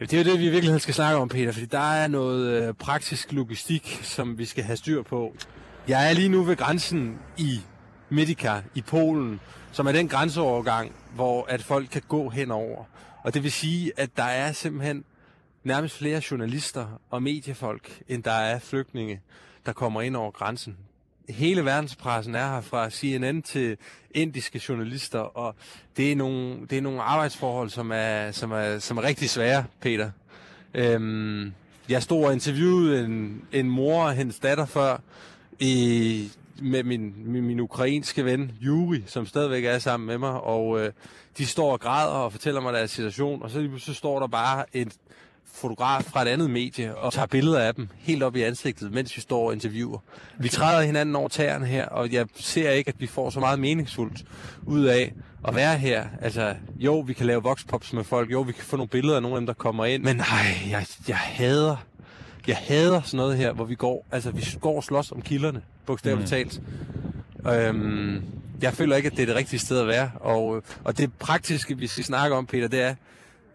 Det 0.00 0.12
er 0.12 0.18
jo 0.18 0.24
det, 0.24 0.38
vi 0.38 0.46
i 0.46 0.50
virkeligheden 0.50 0.80
skal 0.80 0.94
snakke 0.94 1.20
om, 1.20 1.28
Peter, 1.28 1.52
fordi 1.52 1.66
der 1.66 1.92
er 1.92 2.08
noget 2.08 2.62
øh, 2.62 2.74
praktisk 2.74 3.32
logistik, 3.32 4.00
som 4.02 4.38
vi 4.38 4.44
skal 4.44 4.64
have 4.64 4.76
styr 4.76 5.02
på. 5.02 5.34
Jeg 5.88 6.10
er 6.10 6.14
lige 6.14 6.28
nu 6.28 6.42
ved 6.42 6.56
grænsen 6.56 7.18
i 7.36 7.60
Medica 8.08 8.62
i 8.74 8.82
Polen, 8.82 9.40
som 9.72 9.86
er 9.86 9.92
den 9.92 10.08
grænseovergang, 10.08 10.92
hvor 11.14 11.46
at 11.48 11.62
folk 11.62 11.88
kan 11.88 12.02
gå 12.08 12.28
henover. 12.28 12.84
Og 13.22 13.34
det 13.34 13.42
vil 13.42 13.52
sige, 13.52 13.92
at 13.96 14.10
der 14.16 14.22
er 14.22 14.52
simpelthen 14.52 15.04
nærmest 15.64 15.98
flere 15.98 16.22
journalister 16.30 17.00
og 17.10 17.22
mediefolk, 17.22 18.02
end 18.08 18.22
der 18.22 18.30
er 18.30 18.58
flygtninge, 18.58 19.20
der 19.66 19.72
kommer 19.72 20.02
ind 20.02 20.16
over 20.16 20.30
grænsen. 20.30 20.76
Hele 21.28 21.64
verdenspressen 21.64 22.34
er 22.34 22.54
her 22.54 22.60
fra 22.60 22.90
CNN 22.90 23.42
til 23.42 23.76
indiske 24.10 24.60
journalister, 24.68 25.18
og 25.18 25.54
det 25.96 26.12
er 26.12 26.16
nogle, 26.16 26.66
det 26.70 26.78
er 26.78 26.82
nogle 26.82 27.02
arbejdsforhold, 27.02 27.70
som 27.70 27.90
er, 27.94 28.30
som 28.30 28.52
er, 28.52 28.78
som 28.78 28.98
er 28.98 29.02
rigtig 29.02 29.30
svære, 29.30 29.64
Peter. 29.80 30.10
Øhm, 30.74 31.52
jeg 31.88 32.02
stod 32.02 32.24
og 32.24 32.32
interviewede 32.32 33.04
en, 33.04 33.42
en 33.52 33.70
mor 33.70 34.04
og 34.04 34.14
hendes 34.14 34.38
datter 34.38 34.66
før, 34.66 34.98
i, 35.58 36.30
med 36.62 36.82
min, 36.82 37.14
min, 37.16 37.46
min 37.46 37.60
ukrainske 37.60 38.24
ven, 38.24 38.52
Juri, 38.60 39.02
som 39.06 39.26
stadigvæk 39.26 39.64
er 39.64 39.78
sammen 39.78 40.06
med 40.06 40.18
mig, 40.18 40.40
og 40.40 40.80
øh, 40.80 40.92
de 41.38 41.46
står 41.46 41.72
og 41.72 41.80
græder 41.80 42.12
og 42.12 42.32
fortæller 42.32 42.60
mig 42.60 42.72
deres 42.72 42.90
situation, 42.90 43.42
og 43.42 43.50
så, 43.50 43.68
så 43.78 43.94
står 43.94 44.20
der 44.20 44.26
bare 44.26 44.64
en 44.72 44.92
fotograf 45.56 46.04
fra 46.04 46.22
et 46.22 46.28
andet 46.28 46.50
medie 46.50 46.96
og 46.96 47.12
tager 47.12 47.26
billeder 47.26 47.60
af 47.60 47.74
dem 47.74 47.88
helt 47.96 48.22
op 48.22 48.36
i 48.36 48.42
ansigtet, 48.42 48.92
mens 48.92 49.16
vi 49.16 49.20
står 49.20 49.46
og 49.46 49.52
interviewer. 49.52 49.98
Vi 50.38 50.48
træder 50.48 50.82
hinanden 50.82 51.16
over 51.16 51.28
tæerne 51.28 51.66
her, 51.66 51.86
og 51.86 52.12
jeg 52.12 52.26
ser 52.36 52.70
ikke, 52.70 52.88
at 52.88 53.00
vi 53.00 53.06
får 53.06 53.30
så 53.30 53.40
meget 53.40 53.58
meningsfuldt 53.58 54.24
ud 54.66 54.84
af 54.84 55.12
at 55.48 55.54
være 55.54 55.78
her. 55.78 56.04
Altså, 56.20 56.54
jo, 56.76 57.00
vi 57.00 57.12
kan 57.12 57.26
lave 57.26 57.42
voxpops 57.42 57.92
med 57.92 58.04
folk, 58.04 58.32
jo, 58.32 58.40
vi 58.40 58.52
kan 58.52 58.64
få 58.64 58.76
nogle 58.76 58.88
billeder 58.88 59.16
af 59.16 59.22
nogle 59.22 59.36
af 59.36 59.40
dem, 59.40 59.46
der 59.46 59.54
kommer 59.54 59.84
ind, 59.84 60.02
men 60.02 60.16
nej, 60.16 60.70
jeg, 60.70 60.86
jeg 61.08 61.16
hader 61.16 61.76
jeg 62.46 62.56
hader 62.56 63.00
sådan 63.02 63.16
noget 63.16 63.36
her, 63.36 63.52
hvor 63.52 63.64
vi 63.64 63.74
går, 63.74 64.06
altså 64.12 64.30
vi 64.30 64.44
går 64.60 64.76
og 64.76 64.84
slås 64.84 65.12
om 65.12 65.22
kilderne, 65.22 65.62
bogstaveligt 65.86 66.24
mm. 66.24 66.30
talt. 66.30 66.60
Øhm, 67.46 68.22
jeg 68.62 68.72
føler 68.72 68.96
ikke, 68.96 69.06
at 69.06 69.12
det 69.12 69.22
er 69.22 69.26
det 69.26 69.36
rigtige 69.36 69.60
sted 69.60 69.80
at 69.80 69.86
være. 69.86 70.10
Og, 70.14 70.62
og 70.84 70.98
det 70.98 71.12
praktiske, 71.12 71.78
vi 71.78 71.86
skal 71.86 72.04
snakke 72.04 72.36
om, 72.36 72.46
Peter, 72.46 72.68
det 72.68 72.82
er, 72.82 72.94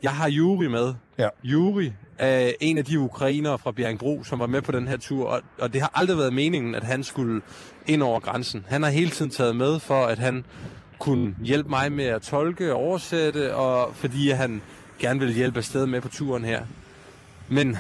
jeg 0.04 0.12
har 0.12 0.30
Juri 0.30 0.68
med. 0.68 0.94
Ja. 1.18 1.28
Juri 1.44 1.94
er 2.18 2.52
en 2.60 2.78
af 2.78 2.86
de 2.86 3.00
ukrainere 3.00 3.60
fra 3.60 3.72
Bjergbro, 3.72 4.24
som 4.24 4.40
var 4.40 4.48
med 4.48 4.62
på 4.62 4.72
den 4.72 4.88
her 4.88 4.98
tur, 4.98 5.28
og, 5.28 5.42
og 5.60 5.74
det 5.74 5.82
har 5.82 5.92
aldrig 5.96 6.18
været 6.18 6.34
meningen, 6.34 6.76
at 6.76 6.84
han 6.84 7.04
skulle 7.04 7.42
ind 7.88 8.04
over 8.04 8.20
grænsen. 8.20 8.66
Han 8.68 8.84
har 8.84 8.90
hele 8.90 9.12
tiden 9.12 9.32
taget 9.32 9.56
med 9.56 9.80
for, 9.80 10.06
at 10.06 10.20
han 10.20 10.46
kunne 11.00 11.36
hjælpe 11.44 11.70
mig 11.70 11.92
med 11.92 12.06
at 12.06 12.22
tolke 12.22 12.74
og 12.74 12.80
oversætte, 12.80 13.56
og 13.56 13.96
fordi 13.96 14.30
han 14.30 14.62
gerne 15.00 15.20
vil 15.20 15.34
hjælpe 15.34 15.58
afsted 15.58 15.86
med 15.86 16.02
på 16.02 16.08
turen 16.10 16.46
her. 16.46 16.62
Men 17.50 17.78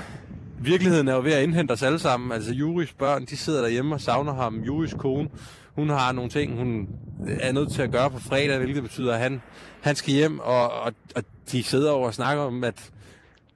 virkeligheden 0.59 1.07
er 1.07 1.15
jo 1.15 1.21
ved 1.21 1.33
at 1.33 1.43
indhente 1.43 1.71
os 1.71 1.83
alle 1.83 1.99
sammen. 1.99 2.31
Altså 2.31 2.53
Juris 2.53 2.93
børn, 2.93 3.25
de 3.25 3.37
sidder 3.37 3.61
derhjemme 3.61 3.95
og 3.95 4.01
savner 4.01 4.33
ham. 4.33 4.59
Juris 4.59 4.93
kone, 4.93 5.29
hun 5.75 5.89
har 5.89 6.11
nogle 6.11 6.29
ting, 6.29 6.57
hun 6.57 6.87
er 7.27 7.51
nødt 7.51 7.71
til 7.71 7.81
at 7.81 7.91
gøre 7.91 8.11
på 8.11 8.19
fredag, 8.19 8.57
hvilket 8.57 8.83
betyder, 8.83 9.13
at 9.13 9.19
han, 9.19 9.41
han 9.81 9.95
skal 9.95 10.13
hjem, 10.13 10.39
og, 10.39 10.71
og, 10.71 10.93
og 11.15 11.23
de 11.51 11.63
sidder 11.63 11.91
over 11.91 12.07
og 12.07 12.13
snakker 12.13 12.43
om, 12.43 12.63
at 12.63 12.91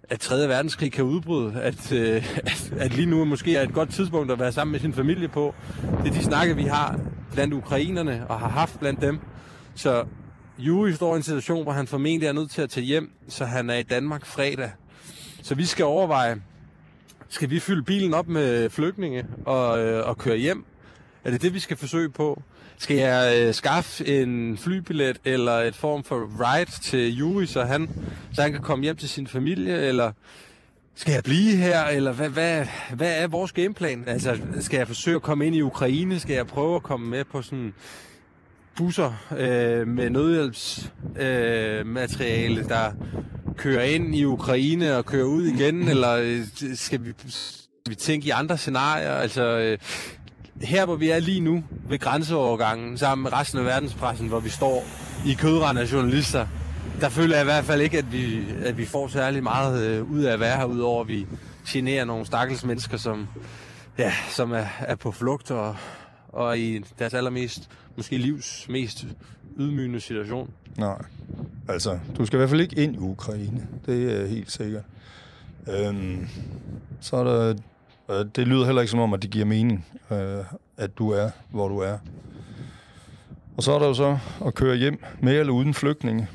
at 0.10 0.19
3. 0.19 0.47
verdenskrig 0.47 0.91
kan 0.91 1.04
udbryde, 1.04 1.62
at, 1.62 1.91
øh, 1.91 2.38
at, 2.38 2.73
at 2.78 2.93
lige 2.93 3.06
nu 3.06 3.25
måske 3.25 3.56
er 3.56 3.62
et 3.62 3.73
godt 3.73 3.89
tidspunkt 3.89 4.32
at 4.32 4.39
være 4.39 4.51
sammen 4.51 4.71
med 4.71 4.80
sin 4.80 4.93
familie 4.93 5.28
på. 5.28 5.56
Det 6.04 6.10
er 6.10 6.13
de 6.13 6.23
snakke, 6.23 6.56
vi 6.56 6.63
har 6.63 6.99
blandt 7.34 7.54
ukrainerne 7.54 8.25
og 8.30 8.39
har 8.39 8.49
haft 8.49 8.80
blandt 8.80 9.01
dem. 9.01 9.19
Så 9.75 10.06
Juri 10.60 10.93
står 10.93 11.13
i 11.13 11.17
en 11.17 11.23
situation, 11.23 11.63
hvor 11.63 11.71
han 11.71 11.88
formentlig 11.88 12.28
er 12.28 12.34
nødt 12.34 12.51
til 12.51 12.62
at 12.62 12.69
tage 12.69 12.86
hjem, 12.86 13.12
så 13.28 13.45
han 13.45 13.69
er 13.69 13.75
i 13.75 13.84
Danmark 13.84 14.25
fredag. 14.25 14.71
Så 15.41 15.56
vi 15.56 15.65
skal 15.65 15.86
overveje, 15.86 16.41
skal 17.30 17.49
vi 17.49 17.60
fylde 17.60 17.84
bilen 17.84 18.13
op 18.13 18.28
med 18.28 18.69
flygtninge 18.69 19.25
og, 19.45 19.80
øh, 19.80 20.08
og 20.08 20.17
køre 20.17 20.38
hjem? 20.38 20.65
Er 21.25 21.31
det 21.31 21.41
det, 21.41 21.53
vi 21.53 21.59
skal 21.59 21.77
forsøge 21.77 22.09
på? 22.09 22.41
Skal 22.77 22.97
jeg 22.97 23.33
øh, 23.38 23.53
skaffe 23.53 24.21
en 24.21 24.57
flybillet 24.57 25.17
eller 25.25 25.51
et 25.51 25.75
form 25.75 26.03
for 26.03 26.29
ride 26.39 26.71
til 26.81 27.17
Juri, 27.17 27.45
så 27.45 27.63
han, 27.63 27.89
så 28.33 28.41
han 28.41 28.51
kan 28.51 28.61
komme 28.61 28.83
hjem 28.83 28.95
til 28.95 29.09
sin 29.09 29.27
familie? 29.27 29.81
Eller 29.81 30.11
skal 30.95 31.13
jeg 31.13 31.23
blive 31.23 31.55
her? 31.55 31.83
Eller 31.83 32.11
hvad, 32.11 32.29
hvad, 32.29 32.65
hvad 32.93 33.23
er 33.23 33.27
vores 33.27 33.51
gameplan? 33.51 34.03
Altså, 34.07 34.38
skal 34.59 34.77
jeg 34.77 34.88
forsøge 34.88 35.15
at 35.15 35.21
komme 35.21 35.47
ind 35.47 35.55
i 35.55 35.61
Ukraine? 35.61 36.19
Skal 36.19 36.33
jeg 36.33 36.47
prøve 36.47 36.75
at 36.75 36.83
komme 36.83 37.09
med 37.09 37.23
på 37.23 37.41
sådan 37.41 37.73
busser 38.77 39.13
øh, 39.38 39.88
med 39.88 40.09
nødhjælpsmateriale, 40.09 42.59
øh, 42.59 42.69
der 42.69 42.91
kører 43.57 43.83
ind 43.83 44.15
i 44.15 44.25
Ukraine 44.25 44.97
og 44.97 45.05
kører 45.05 45.25
ud 45.25 45.43
igen, 45.43 45.88
eller 45.88 46.13
øh, 46.13 46.41
skal 46.75 47.05
vi, 47.05 47.13
skal 47.27 47.89
vi 47.89 47.95
tænke 47.95 48.27
i 48.27 48.29
andre 48.29 48.57
scenarier? 48.57 49.11
Altså, 49.11 49.57
øh, 49.57 49.77
her 50.62 50.86
hvor 50.86 50.96
vi 50.96 51.10
er 51.10 51.20
lige 51.20 51.39
nu 51.39 51.63
ved 51.89 52.00
grænseovergangen, 52.00 52.98
sammen 52.98 53.24
med 53.24 53.34
resten 53.34 53.60
af 53.60 53.65
verdenspressen, 53.65 54.28
hvor 54.28 54.39
vi 54.39 54.50
står 54.50 54.84
i 55.26 55.34
kødrand 55.34 55.80
af 55.80 55.91
journalister, 55.94 56.48
der 57.02 57.10
føler 57.10 57.36
jeg 57.36 57.44
i 57.44 57.46
hvert 57.46 57.65
fald 57.65 57.82
ikke, 57.82 57.98
at 57.98 58.12
vi, 58.12 58.46
at 58.65 58.78
vi 58.78 58.86
får 58.86 59.08
særlig 59.08 59.44
meget 59.44 59.84
øh, 59.84 60.12
ud 60.12 60.24
af 60.24 60.34
at 60.34 60.39
være 60.39 60.58
her, 60.58 60.65
udover 60.65 61.02
at 61.02 61.08
vi 61.08 61.26
generer 61.68 62.06
nogle 62.06 62.26
stakkels 62.26 62.65
mennesker, 62.65 62.98
som, 62.98 63.28
ja, 63.98 64.13
som 64.30 64.52
er, 64.52 64.65
er 64.80 64.96
på 64.96 65.12
flugt 65.12 65.52
og, 65.52 65.76
og 66.30 66.60
i 66.60 66.80
deres 67.00 67.13
allermest, 67.13 67.70
måske 67.96 68.18
livs 68.18 68.65
mest 68.70 69.06
ydmygende 69.58 70.00
situation. 70.00 70.50
Nej, 70.78 71.02
altså, 71.68 72.00
du 72.18 72.26
skal 72.26 72.38
i 72.38 72.39
hvert 72.39 72.50
fald 72.50 72.62
ikke 72.62 72.76
ind 72.76 72.96
i 72.96 72.98
Ukraine. 72.98 73.68
Det 73.86 74.22
er 74.22 74.28
helt 74.28 74.52
sikkert. 74.52 74.84
Øhm, 75.68 76.28
så 77.02 77.15
er 77.15 77.24
der, 77.24 77.54
det 78.08 78.48
lyder 78.48 78.65
heller 78.65 78.82
ikke 78.82 78.91
som 78.91 79.00
om, 79.00 79.13
at 79.13 79.22
det 79.22 79.30
giver 79.30 79.46
mening, 79.46 79.86
øh, 80.12 80.44
at 80.78 80.98
du 80.98 81.12
er, 81.12 81.30
hvor 81.50 81.68
du 81.68 81.80
er. 81.80 81.98
Og 83.58 83.63
så 83.63 83.72
er 83.72 83.80
der 83.80 83.88
jo 83.88 83.94
så 83.94 84.18
at 84.46 84.56
køre 84.56 84.76
hjem 84.76 85.04
med 85.20 85.39
eller 85.39 85.54
uden 85.54 85.74
flygtninge. 85.74 86.28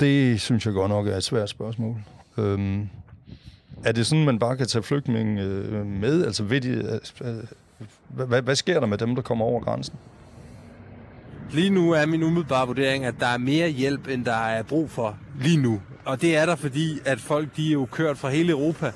Det 0.00 0.40
synes 0.40 0.66
jeg 0.66 0.74
godt 0.74 0.88
nok 0.88 1.06
er 1.06 1.16
et 1.16 1.24
svært 1.24 1.48
spørgsmål. 1.48 1.96
Øhm, 2.38 2.88
er 3.84 3.92
det 3.92 4.06
sådan, 4.06 4.24
man 4.24 4.38
bare 4.38 4.56
kan 4.56 4.66
tage 4.66 4.82
flygtninge 4.82 5.42
øh, 5.42 5.86
med? 5.86 6.24
Altså, 6.24 6.42
ved 6.42 6.60
de, 6.60 6.68
øh, 6.68 7.28
øh 7.28 7.44
hvad, 8.08 8.42
hvad 8.42 8.56
sker 8.56 8.80
der 8.80 8.86
med 8.86 8.98
dem, 8.98 9.14
der 9.14 9.22
kommer 9.22 9.44
over 9.44 9.60
grænsen? 9.60 9.94
Lige 11.50 11.70
nu 11.70 11.90
er 11.90 12.06
min 12.06 12.22
umiddelbare 12.22 12.66
vurdering, 12.66 13.04
at 13.04 13.14
der 13.20 13.26
er 13.26 13.38
mere 13.38 13.68
hjælp, 13.68 14.08
end 14.08 14.24
der 14.24 14.46
er 14.46 14.62
brug 14.62 14.90
for 14.90 15.16
lige 15.40 15.56
nu. 15.56 15.80
Og 16.04 16.20
det 16.22 16.36
er 16.36 16.46
der, 16.46 16.56
fordi 16.56 16.98
at 17.04 17.20
folk 17.20 17.56
de 17.56 17.68
er 17.68 17.72
jo 17.72 17.88
kørt 17.90 18.18
fra 18.18 18.30
hele 18.30 18.50
Europa, 18.50 18.92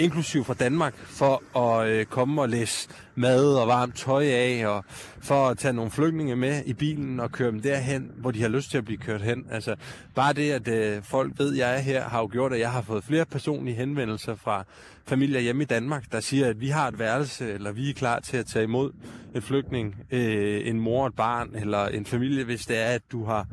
inklusiv 0.00 0.44
fra 0.44 0.54
Danmark, 0.54 0.94
for 0.94 1.58
at 1.58 1.88
øh, 1.88 2.06
komme 2.06 2.42
og 2.42 2.48
læse 2.48 2.88
mad 3.14 3.54
og 3.54 3.68
varmt 3.68 3.96
tøj 3.96 4.24
af, 4.24 4.66
og 4.66 4.84
for 5.20 5.48
at 5.48 5.58
tage 5.58 5.72
nogle 5.72 5.90
flygtninge 5.90 6.36
med 6.36 6.62
i 6.66 6.72
bilen 6.72 7.20
og 7.20 7.32
køre 7.32 7.50
dem 7.50 7.60
derhen, 7.60 8.10
hvor 8.16 8.30
de 8.30 8.42
har 8.42 8.48
lyst 8.48 8.70
til 8.70 8.78
at 8.78 8.84
blive 8.84 8.98
kørt 8.98 9.22
hen. 9.22 9.46
Altså, 9.50 9.74
bare 10.14 10.32
det, 10.32 10.50
at 10.50 10.68
øh, 10.68 11.02
folk 11.02 11.32
ved, 11.38 11.52
at 11.52 11.58
jeg 11.58 11.76
er 11.76 11.78
her, 11.78 12.08
har 12.08 12.20
jo 12.20 12.28
gjort, 12.32 12.52
at 12.52 12.60
jeg 12.60 12.70
har 12.70 12.82
fået 12.82 13.04
flere 13.04 13.24
personlige 13.24 13.76
henvendelser 13.76 14.34
fra 14.34 14.64
familier 15.06 15.40
hjemme 15.40 15.62
i 15.62 15.66
Danmark, 15.66 16.04
der 16.12 16.20
siger, 16.20 16.46
at 16.46 16.60
vi 16.60 16.68
har 16.68 16.88
et 16.88 16.98
værelse, 16.98 17.52
eller 17.52 17.72
vi 17.72 17.90
er 17.90 17.94
klar 17.94 18.20
til 18.20 18.36
at 18.36 18.46
tage 18.46 18.62
imod 18.62 18.92
en 19.34 19.42
flygtning, 19.42 19.96
øh, 20.10 20.68
en 20.68 20.80
mor 20.80 21.00
og 21.00 21.06
et 21.06 21.14
barn, 21.14 21.50
eller 21.54 21.86
en 21.86 22.06
familie, 22.06 22.44
hvis 22.44 22.66
det 22.66 22.78
er, 22.78 22.86
at 22.86 23.02
du 23.12 23.24
har 23.24 23.46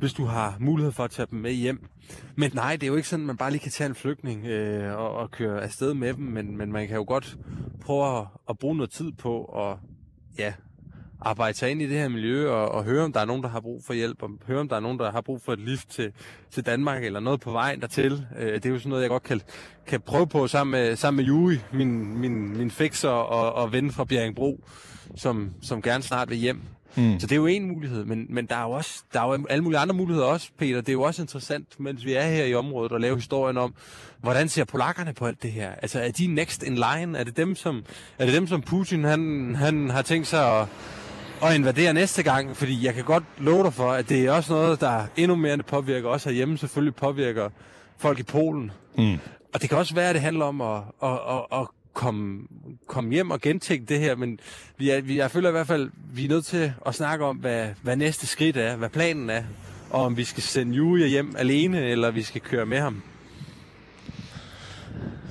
hvis 0.00 0.12
du 0.12 0.24
har 0.24 0.56
mulighed 0.60 0.92
for 0.92 1.04
at 1.04 1.10
tage 1.10 1.26
dem 1.30 1.38
med 1.38 1.52
hjem. 1.52 1.88
Men 2.36 2.50
nej, 2.54 2.76
det 2.76 2.82
er 2.82 2.86
jo 2.86 2.96
ikke 2.96 3.08
sådan, 3.08 3.22
at 3.22 3.26
man 3.26 3.36
bare 3.36 3.50
lige 3.50 3.60
kan 3.60 3.72
tage 3.72 3.88
en 3.88 3.94
flygtning 3.94 4.46
øh, 4.46 4.98
og, 4.98 5.14
og 5.14 5.30
køre 5.30 5.62
afsted 5.62 5.94
med 5.94 6.14
dem, 6.14 6.24
men, 6.24 6.56
men 6.56 6.72
man 6.72 6.88
kan 6.88 6.96
jo 6.96 7.04
godt 7.08 7.36
prøve 7.80 8.18
at, 8.18 8.26
at 8.48 8.58
bruge 8.58 8.76
noget 8.76 8.90
tid 8.90 9.12
på 9.12 9.44
at 9.44 9.76
ja, 10.38 10.52
arbejde 11.20 11.58
sig 11.58 11.70
ind 11.70 11.82
i 11.82 11.86
det 11.86 11.98
her 11.98 12.08
miljø 12.08 12.50
og, 12.50 12.68
og 12.68 12.84
høre, 12.84 13.04
om 13.04 13.12
der 13.12 13.20
er 13.20 13.24
nogen, 13.24 13.42
der 13.42 13.48
har 13.48 13.60
brug 13.60 13.84
for 13.84 13.94
hjælp, 13.94 14.22
og 14.22 14.30
høre, 14.46 14.60
om 14.60 14.68
der 14.68 14.76
er 14.76 14.80
nogen, 14.80 14.98
der 14.98 15.10
har 15.10 15.20
brug 15.20 15.42
for 15.42 15.52
et 15.52 15.58
lift 15.58 15.88
til, 15.88 16.12
til 16.50 16.66
Danmark, 16.66 17.04
eller 17.04 17.20
noget 17.20 17.40
på 17.40 17.52
vejen 17.52 17.80
dertil. 17.80 18.26
Øh, 18.38 18.54
det 18.54 18.66
er 18.66 18.70
jo 18.70 18.78
sådan 18.78 18.90
noget, 18.90 19.02
jeg 19.02 19.10
godt 19.10 19.22
kan, 19.22 19.40
kan 19.86 20.00
prøve 20.00 20.26
på 20.26 20.46
sammen 20.46 20.70
med, 20.70 20.96
sammen 20.96 21.16
med 21.16 21.24
Juri, 21.24 21.58
min, 21.72 22.18
min, 22.18 22.56
min 22.56 22.70
fixer 22.70 23.08
og, 23.08 23.52
og 23.52 23.72
ven 23.72 23.90
fra 23.90 24.04
Bjerringbro, 24.04 24.64
som, 25.16 25.50
som 25.62 25.82
gerne 25.82 26.02
snart 26.02 26.30
vil 26.30 26.38
hjem. 26.38 26.62
Mm. 26.96 27.20
Så 27.20 27.26
det 27.26 27.32
er 27.32 27.36
jo 27.36 27.46
en 27.46 27.68
mulighed, 27.68 28.04
men, 28.04 28.26
men 28.28 28.46
der 28.46 28.56
er 28.56 28.62
jo 28.62 28.70
også 28.70 29.02
der 29.12 29.20
er 29.20 29.26
jo 29.26 29.46
alle 29.50 29.64
mulige 29.64 29.78
andre 29.78 29.94
muligheder 29.94 30.26
også, 30.26 30.50
Peter. 30.58 30.80
Det 30.80 30.88
er 30.88 30.92
jo 30.92 31.02
også 31.02 31.22
interessant, 31.22 31.80
mens 31.80 32.04
vi 32.04 32.14
er 32.14 32.22
her 32.22 32.44
i 32.44 32.54
området, 32.54 32.92
at 32.92 33.00
lave 33.00 33.16
historien 33.16 33.56
om, 33.56 33.74
hvordan 34.20 34.48
ser 34.48 34.64
polakkerne 34.64 35.12
på 35.12 35.26
alt 35.26 35.42
det 35.42 35.52
her? 35.52 35.70
Altså, 35.82 36.00
er 36.00 36.10
de 36.10 36.26
next 36.26 36.62
in 36.62 36.74
line? 36.74 37.18
Er 37.18 37.24
det 37.24 37.36
dem, 37.36 37.54
som, 37.54 37.84
er 38.18 38.24
det 38.24 38.34
dem, 38.34 38.46
som 38.46 38.62
Putin 38.62 39.04
han, 39.04 39.54
han 39.58 39.90
har 39.90 40.02
tænkt 40.02 40.26
sig 40.26 40.60
at, 40.60 40.66
at 41.42 41.54
invadere 41.54 41.94
næste 41.94 42.22
gang? 42.22 42.56
Fordi 42.56 42.86
jeg 42.86 42.94
kan 42.94 43.04
godt 43.04 43.24
love 43.38 43.64
dig 43.64 43.72
for, 43.72 43.90
at 43.90 44.08
det 44.08 44.26
er 44.26 44.32
også 44.32 44.52
noget, 44.52 44.80
der 44.80 45.06
endnu 45.16 45.36
mere 45.36 45.58
påvirker 45.58 46.08
os 46.08 46.24
herhjemme, 46.24 46.58
selvfølgelig 46.58 46.94
påvirker 46.94 47.48
folk 47.98 48.18
i 48.18 48.22
Polen. 48.22 48.70
Mm. 48.98 49.18
Og 49.54 49.60
det 49.60 49.68
kan 49.68 49.78
også 49.78 49.94
være, 49.94 50.08
at 50.08 50.14
det 50.14 50.22
handler 50.22 50.44
om 50.44 50.60
at, 50.60 50.82
at, 51.02 51.18
at, 51.28 51.60
at 51.60 51.66
komme, 52.00 52.40
komme 52.86 53.12
hjem 53.12 53.30
og 53.30 53.40
gentænke 53.40 53.86
det 53.86 53.98
her, 53.98 54.16
men 54.16 54.40
vi 54.78 54.90
er, 54.90 55.00
vi, 55.00 55.18
jeg 55.18 55.30
føler 55.30 55.48
i 55.48 55.52
hvert 55.52 55.66
fald, 55.66 55.90
vi 56.14 56.24
er 56.24 56.28
nødt 56.28 56.44
til 56.44 56.72
at 56.86 56.94
snakke 56.94 57.24
om, 57.24 57.36
hvad, 57.36 57.68
hvad 57.82 57.96
næste 57.96 58.26
skridt 58.26 58.56
er, 58.56 58.76
hvad 58.76 58.88
planen 58.88 59.30
er, 59.30 59.42
og 59.90 60.02
om 60.02 60.16
vi 60.16 60.24
skal 60.24 60.42
sende 60.42 60.76
Julia 60.76 61.06
hjem 61.06 61.34
alene, 61.38 61.80
eller 61.80 62.10
vi 62.10 62.22
skal 62.22 62.40
køre 62.40 62.66
med 62.66 62.78
ham. 62.78 63.02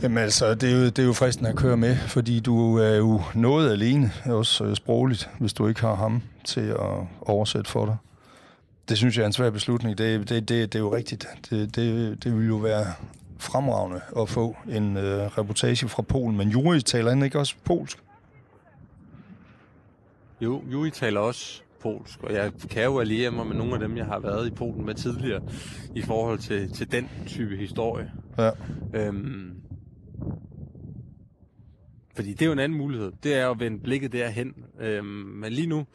Jamen 0.01 0.17
altså, 0.17 0.55
det 0.55 0.71
er, 0.71 0.75
jo, 0.75 0.85
det 0.85 0.99
er 0.99 1.03
jo 1.03 1.13
fristende 1.13 1.49
at 1.49 1.55
køre 1.55 1.77
med, 1.77 1.97
fordi 1.97 2.39
du 2.39 2.77
er 2.77 2.95
jo 2.95 3.21
noget 3.35 3.71
alene, 3.71 4.11
også 4.25 4.63
øh, 4.63 4.75
sprogligt, 4.75 5.29
hvis 5.39 5.53
du 5.53 5.67
ikke 5.67 5.81
har 5.81 5.95
ham 5.95 6.21
til 6.45 6.67
at 6.69 7.07
oversætte 7.21 7.71
for 7.71 7.85
dig. 7.85 7.97
Det 8.89 8.97
synes 8.97 9.17
jeg 9.17 9.23
er 9.23 9.27
en 9.27 9.33
svær 9.33 9.49
beslutning. 9.49 9.97
Det, 9.97 10.29
det, 10.29 10.49
det, 10.49 10.73
det 10.73 10.75
er 10.75 10.79
jo 10.79 10.95
rigtigt. 10.95 11.27
Det, 11.49 11.75
det, 11.75 12.23
det 12.23 12.33
ville 12.33 12.47
jo 12.47 12.55
være 12.55 12.85
fremragende 13.39 14.01
at 14.19 14.29
få 14.29 14.55
en 14.69 14.97
øh, 14.97 15.37
reportage 15.37 15.87
fra 15.87 16.01
Polen, 16.01 16.37
men 16.37 16.49
Juri 16.49 16.81
taler 16.81 17.09
han 17.09 17.23
ikke 17.23 17.39
også 17.39 17.55
polsk? 17.63 18.03
Jo, 20.41 20.63
Juri 20.71 20.91
taler 20.91 21.19
også 21.19 21.61
polsk, 21.81 22.23
og 22.23 22.33
jeg 22.33 22.51
kan 22.69 22.83
jo 22.83 22.99
alliere 22.99 23.31
mig 23.31 23.47
med 23.47 23.55
nogle 23.55 23.73
af 23.73 23.79
dem, 23.79 23.97
jeg 23.97 24.05
har 24.05 24.19
været 24.19 24.47
i 24.47 24.51
Polen 24.51 24.85
med 24.85 24.93
tidligere, 24.93 25.41
i 25.95 26.01
forhold 26.01 26.39
til, 26.39 26.73
til 26.73 26.91
den 26.91 27.09
type 27.27 27.57
historie. 27.57 28.11
Ja. 28.37 28.51
Øhm, 28.93 29.53
fordi 32.15 32.31
det 32.31 32.41
er 32.41 32.45
jo 32.45 32.51
en 32.51 32.59
anden 32.59 32.77
mulighed. 32.77 33.11
Det 33.23 33.33
er 33.33 33.49
at 33.49 33.59
vende 33.59 33.79
blikket 33.79 34.11
derhen. 34.11 34.53
Øhm, 34.79 35.05
men 35.05 35.53
lige 35.53 35.67
nu, 35.67 35.85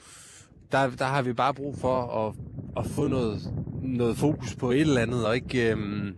der, 0.72 0.90
der 0.90 1.04
har 1.04 1.22
vi 1.22 1.32
bare 1.32 1.54
brug 1.54 1.78
for 1.78 2.26
at, 2.26 2.34
at 2.76 2.90
få 2.90 3.08
noget, 3.08 3.38
noget 3.82 4.16
fokus 4.16 4.54
på 4.54 4.70
et 4.70 4.80
eller 4.80 5.00
andet, 5.00 5.26
og 5.26 5.34
ikke... 5.34 5.70
Øhm, 5.70 6.16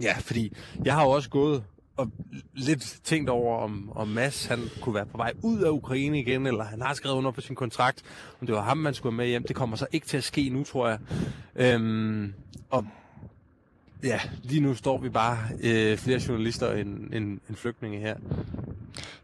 Ja, 0.00 0.14
fordi 0.18 0.52
jeg 0.84 0.94
har 0.94 1.04
jo 1.04 1.10
også 1.10 1.30
gået 1.30 1.62
og 2.00 2.10
lidt 2.54 3.00
tænkt 3.04 3.30
over, 3.30 3.58
om, 3.58 3.92
om 3.94 4.08
Mads 4.08 4.46
han 4.46 4.58
kunne 4.80 4.94
være 4.94 5.06
på 5.06 5.16
vej 5.16 5.32
ud 5.42 5.60
af 5.60 5.70
Ukraine 5.70 6.20
igen, 6.20 6.46
eller 6.46 6.64
han 6.64 6.82
har 6.82 6.94
skrevet 6.94 7.16
under 7.16 7.30
på 7.30 7.40
sin 7.40 7.56
kontrakt, 7.56 8.02
om 8.40 8.46
det 8.46 8.56
var 8.56 8.62
ham, 8.62 8.76
man 8.76 8.94
skulle 8.94 9.16
med 9.16 9.26
hjem. 9.26 9.44
Det 9.46 9.56
kommer 9.56 9.76
så 9.76 9.86
ikke 9.92 10.06
til 10.06 10.16
at 10.16 10.24
ske 10.24 10.48
nu, 10.48 10.64
tror 10.64 10.88
jeg. 10.88 10.98
Øhm, 11.56 12.34
og 12.70 12.86
ja, 14.02 14.20
lige 14.42 14.60
nu 14.60 14.74
står 14.74 14.98
vi 14.98 15.08
bare 15.08 15.38
øh, 15.62 15.98
flere 15.98 16.20
journalister 16.28 16.72
end, 16.72 17.12
end, 17.12 17.40
end 17.48 17.56
flygtninge 17.56 17.98
her. 17.98 18.14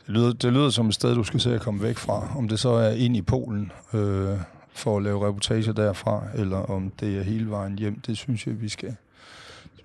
Det 0.06 0.14
lyder, 0.14 0.32
det 0.32 0.52
lyder 0.52 0.70
som 0.70 0.88
et 0.88 0.94
sted, 0.94 1.14
du 1.14 1.24
skal 1.24 1.40
se 1.40 1.54
at 1.54 1.60
komme 1.60 1.82
væk 1.82 1.96
fra. 1.96 2.36
Om 2.36 2.48
det 2.48 2.58
så 2.58 2.68
er 2.68 2.90
ind 2.90 3.16
i 3.16 3.22
Polen 3.22 3.72
øh, 3.94 4.38
for 4.72 4.96
at 4.96 5.02
lave 5.02 5.28
reportager 5.28 5.72
derfra, 5.72 6.22
eller 6.34 6.56
om 6.56 6.92
det 7.00 7.18
er 7.18 7.22
hele 7.22 7.50
vejen 7.50 7.78
hjem, 7.78 8.00
det 8.00 8.16
synes 8.16 8.46
jeg, 8.46 8.60
vi 8.60 8.68
skal 8.68 8.96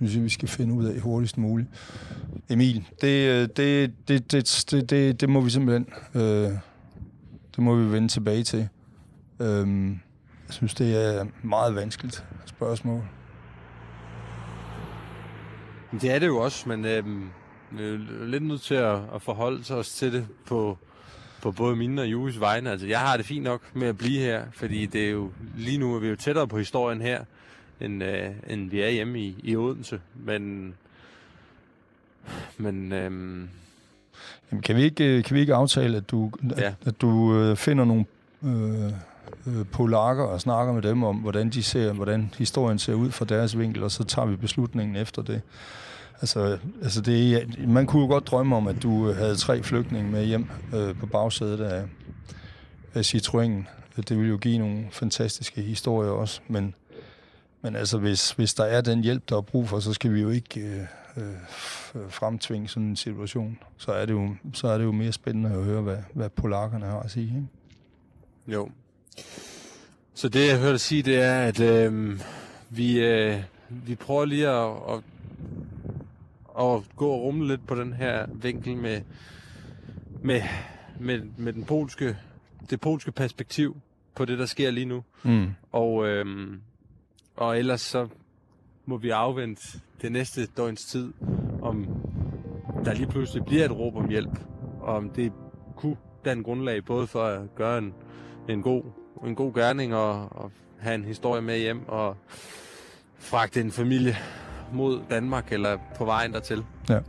synes 0.08 0.16
jeg, 0.16 0.24
vi 0.24 0.30
skal 0.30 0.48
finde 0.48 0.74
ud 0.74 0.86
af 0.86 1.00
hurtigst 1.00 1.38
muligt. 1.38 1.70
Emil, 2.50 2.88
det, 3.02 3.30
øh, 3.30 3.48
det, 3.58 3.94
det, 4.08 4.32
det, 4.32 4.66
det, 4.72 4.90
det, 4.90 5.22
det 5.22 5.30
må 5.30 5.42
vi 5.42 5.50
simpelthen 5.50 5.88
øh, 6.16 6.52
det 7.56 7.64
må 7.64 7.76
vi 7.76 7.92
vende 7.92 8.08
tilbage 8.08 8.44
til. 8.44 8.70
Øh, 9.40 9.90
jeg 10.48 10.54
synes, 10.54 10.74
det 10.74 11.06
er 11.06 11.26
meget 11.44 11.76
vanskeligt 11.76 12.26
spørgsmål. 12.46 13.04
Det 15.92 16.12
er 16.12 16.20
det 16.20 16.28
jo 16.28 16.38
også, 16.38 16.70
men 16.70 16.86
øh, 16.86 17.06
vi 17.72 17.84
er 17.84 18.26
lidt 18.26 18.44
nødt 18.44 18.62
til 18.62 18.76
at, 18.76 19.00
at 19.16 19.22
forholde 19.22 19.74
os 19.76 19.94
til 19.94 20.14
det 20.14 20.28
på, 20.48 20.78
på 21.42 21.52
både 21.52 21.76
mine 21.76 22.02
og 22.02 22.08
Jules 22.08 22.40
vegne. 22.40 22.72
Altså, 22.72 22.88
jeg 22.88 23.00
har 23.00 23.18
det 23.18 23.26
fint 23.26 23.44
nok 23.44 23.62
med 23.76 23.88
at 23.88 23.98
blive 23.98 24.20
her, 24.20 24.46
fordi 24.54 24.86
det 24.86 25.06
er 25.06 25.12
jo 25.12 25.32
lige 25.56 25.78
nu 25.78 25.96
er 25.96 26.00
vi 26.00 26.08
jo 26.08 26.16
tættere 26.16 26.48
på 26.48 26.58
historien 26.58 27.02
her 27.02 27.24
end, 27.82 28.04
øh, 28.04 28.30
end 28.50 28.70
vi 28.70 28.82
er 28.82 28.90
hjemme 28.90 29.20
i, 29.20 29.36
i 29.44 29.56
Odense. 29.56 30.02
Men, 30.16 30.74
men 32.58 32.92
øhm, 32.92 33.50
Jamen, 34.52 34.62
kan, 34.62 34.76
vi 34.76 34.84
ikke, 34.84 35.18
øh, 35.18 35.24
kan 35.24 35.36
vi 35.36 35.40
ikke 35.40 35.56
aftale, 35.56 35.98
at 35.98 36.12
du, 36.12 36.32
ja. 36.58 36.64
at, 36.68 36.74
at 36.86 37.02
du 37.02 37.36
øh, 37.36 37.56
finder 37.56 37.86
nogle 37.86 38.06
øh, 38.44 38.92
øh, 39.48 39.66
polakker 39.72 40.24
og 40.24 40.42
snakker 40.42 40.74
med 40.74 40.82
dem 40.82 41.04
om, 41.04 41.16
hvordan 41.16 41.50
de 41.50 41.64
ser, 41.64 41.94
hvordan 41.94 42.34
historien 42.38 42.80
ser 42.80 42.94
ud 42.94 43.12
fra 43.12 43.26
deres 43.26 43.58
vinkel, 43.58 43.84
og 43.84 43.92
så 43.92 44.04
tager 44.04 44.26
vi 44.26 44.36
beslutningen 44.36 44.96
efter 44.96 45.22
det. 45.22 45.42
Altså, 46.22 46.58
altså 46.84 47.02
det, 47.02 47.50
man 47.68 47.86
kunne 47.86 48.02
jo 48.02 48.08
godt 48.08 48.28
drømme 48.28 48.56
om, 48.56 48.68
at 48.68 48.84
du 48.84 49.12
havde 49.12 49.36
tre 49.36 49.64
flygtninge 49.64 50.12
med 50.12 50.26
hjem 50.26 50.48
øh, 50.76 50.96
på 50.96 51.06
bagsædet 51.06 51.60
af, 51.60 51.84
af 52.94 53.02
Citroën. 53.02 53.64
Det 53.96 54.18
ville 54.18 54.30
jo 54.30 54.38
give 54.38 54.58
nogle 54.58 54.86
fantastiske 54.92 55.62
historier 55.62 56.12
også, 56.12 56.42
men 56.48 56.74
men 57.62 57.76
altså, 57.76 57.98
hvis, 57.98 58.32
hvis 58.32 58.54
der 58.54 58.64
er 58.64 58.82
den 58.82 59.04
hjælp, 59.04 59.30
der 59.30 59.38
er 59.38 59.42
brug 59.42 59.70
for, 59.70 59.80
så 59.80 59.94
skal 59.94 60.14
vi 60.14 60.22
jo 60.22 60.30
ikke 60.30 60.60
øh, 60.60 60.82
øh, 61.18 62.10
fremtvinge 62.10 62.68
sådan 62.68 62.90
en 62.90 62.96
situation. 62.96 63.60
Så 63.78 63.92
er, 63.92 64.06
det 64.06 64.14
jo, 64.14 64.36
så 64.54 64.68
er 64.68 64.78
det 64.78 64.86
jo 64.86 64.92
mere 64.92 65.12
spændende 65.12 65.50
at 65.50 65.64
høre, 65.64 65.82
hvad, 65.82 65.98
hvad 66.14 66.30
polakkerne 66.30 66.86
har 66.86 67.00
at 67.00 67.12
sige. 67.12 67.26
Ikke? 67.26 67.48
Jo. 68.48 68.70
Så 70.14 70.30
det, 70.30 70.48
jeg 70.48 70.60
hørte 70.60 70.80
sige, 70.80 71.04
det 71.04 71.22
er, 71.22 71.42
at 71.42 71.60
øh, 71.60 72.20
vi, 72.70 73.00
øh, 73.00 73.40
vi 73.70 73.96
prøver 73.96 74.26
lige 74.26 74.48
at, 74.48 74.72
at, 74.90 75.04
at 76.60 76.96
gå 76.96 77.10
og 77.10 77.22
rumle 77.22 77.48
lidt 77.48 77.68
på 77.68 77.76
den 77.76 77.94
her 77.94 78.26
vinkel 78.34 78.78
med, 78.78 79.02
med, 80.22 80.42
med, 81.00 81.22
med 81.38 81.54
den 81.54 81.64
polske, 81.64 82.18
det 82.70 82.82
polske 82.82 83.12
perspektiv 83.12 83.78
på 84.16 84.26
det, 84.26 84.40
der 84.40 84.46
sker 84.46 84.72
lige 84.72 84.86
nu. 84.86 85.04
Mm. 85.24 85.50
Og, 85.72 86.08
øh, 86.08 86.26
og 87.42 87.60
ellers 87.60 87.82
så 87.82 88.08
må 88.86 88.98
vi 88.98 89.10
afvente 89.10 89.80
det 90.02 90.12
næste 90.12 90.46
døgns 90.46 90.86
tid, 90.86 91.14
om 91.62 91.88
der 92.86 92.94
lige 92.94 93.08
pludselig 93.08 93.46
bliver 93.46 93.66
et 93.66 93.72
råb 93.72 93.96
om 93.96 94.10
hjælp, 94.10 94.40
og 94.82 94.96
om 94.96 95.10
det 95.10 95.32
kunne 95.76 95.96
danne 96.26 96.44
grundlag 96.44 96.86
både 96.86 97.08
for 97.08 97.24
at 97.24 97.56
gøre 97.56 97.78
en, 97.78 97.94
en, 98.50 98.62
god, 98.62 98.84
en 99.26 99.36
god 99.36 99.54
gerning 99.54 99.96
og, 99.96 100.32
og 100.32 100.52
have 100.80 100.96
en 100.96 101.06
historie 101.06 101.42
med 101.42 101.60
hjem 101.60 101.88
og 101.88 102.18
fragte 103.20 103.62
en 103.62 103.72
familie 103.72 104.18
mod 104.74 105.02
Danmark 105.10 105.52
eller 105.52 105.78
på 105.98 106.06
vejen 106.06 106.34
dertil. 106.34 106.64
Ja. 106.90 107.00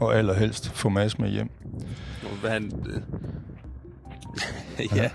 Og 0.00 0.14
allerhelst 0.14 0.70
få 0.70 0.88
Mads 0.88 1.18
med 1.18 1.30
hjem. 1.30 1.50
Han, 2.44 2.72
øh, 2.88 3.02
ja. 4.96 5.10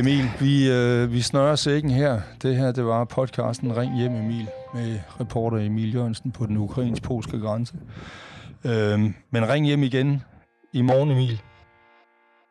Emil, 0.00 0.24
vi, 0.40 0.70
øh, 0.70 1.12
vi 1.12 1.20
snører 1.20 1.56
sækken 1.56 1.90
her. 1.90 2.20
Det 2.42 2.56
her, 2.56 2.72
det 2.72 2.84
var 2.84 3.04
podcasten 3.04 3.76
Ring 3.76 3.98
hjem 3.98 4.14
Emil 4.14 4.48
med 4.74 5.00
reporter 5.20 5.58
Emil 5.58 5.94
Jørgensen 5.94 6.32
på 6.32 6.46
den 6.46 6.56
ukrainsk-polske 6.56 7.40
grænse. 7.40 7.74
Øhm, 8.64 9.14
men 9.30 9.48
ring 9.48 9.66
hjem 9.66 9.82
igen 9.82 10.22
i 10.72 10.82
morgen, 10.82 11.10
Emil. 11.10 11.42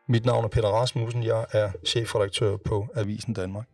Mit 0.07 0.25
navn 0.25 0.43
er 0.43 0.47
Peter 0.47 0.67
Rasmussen. 0.67 1.23
Jeg 1.23 1.45
er 1.51 1.71
chefredaktør 1.85 2.57
på 2.57 2.87
Avisen 2.95 3.33
Danmark. 3.33 3.65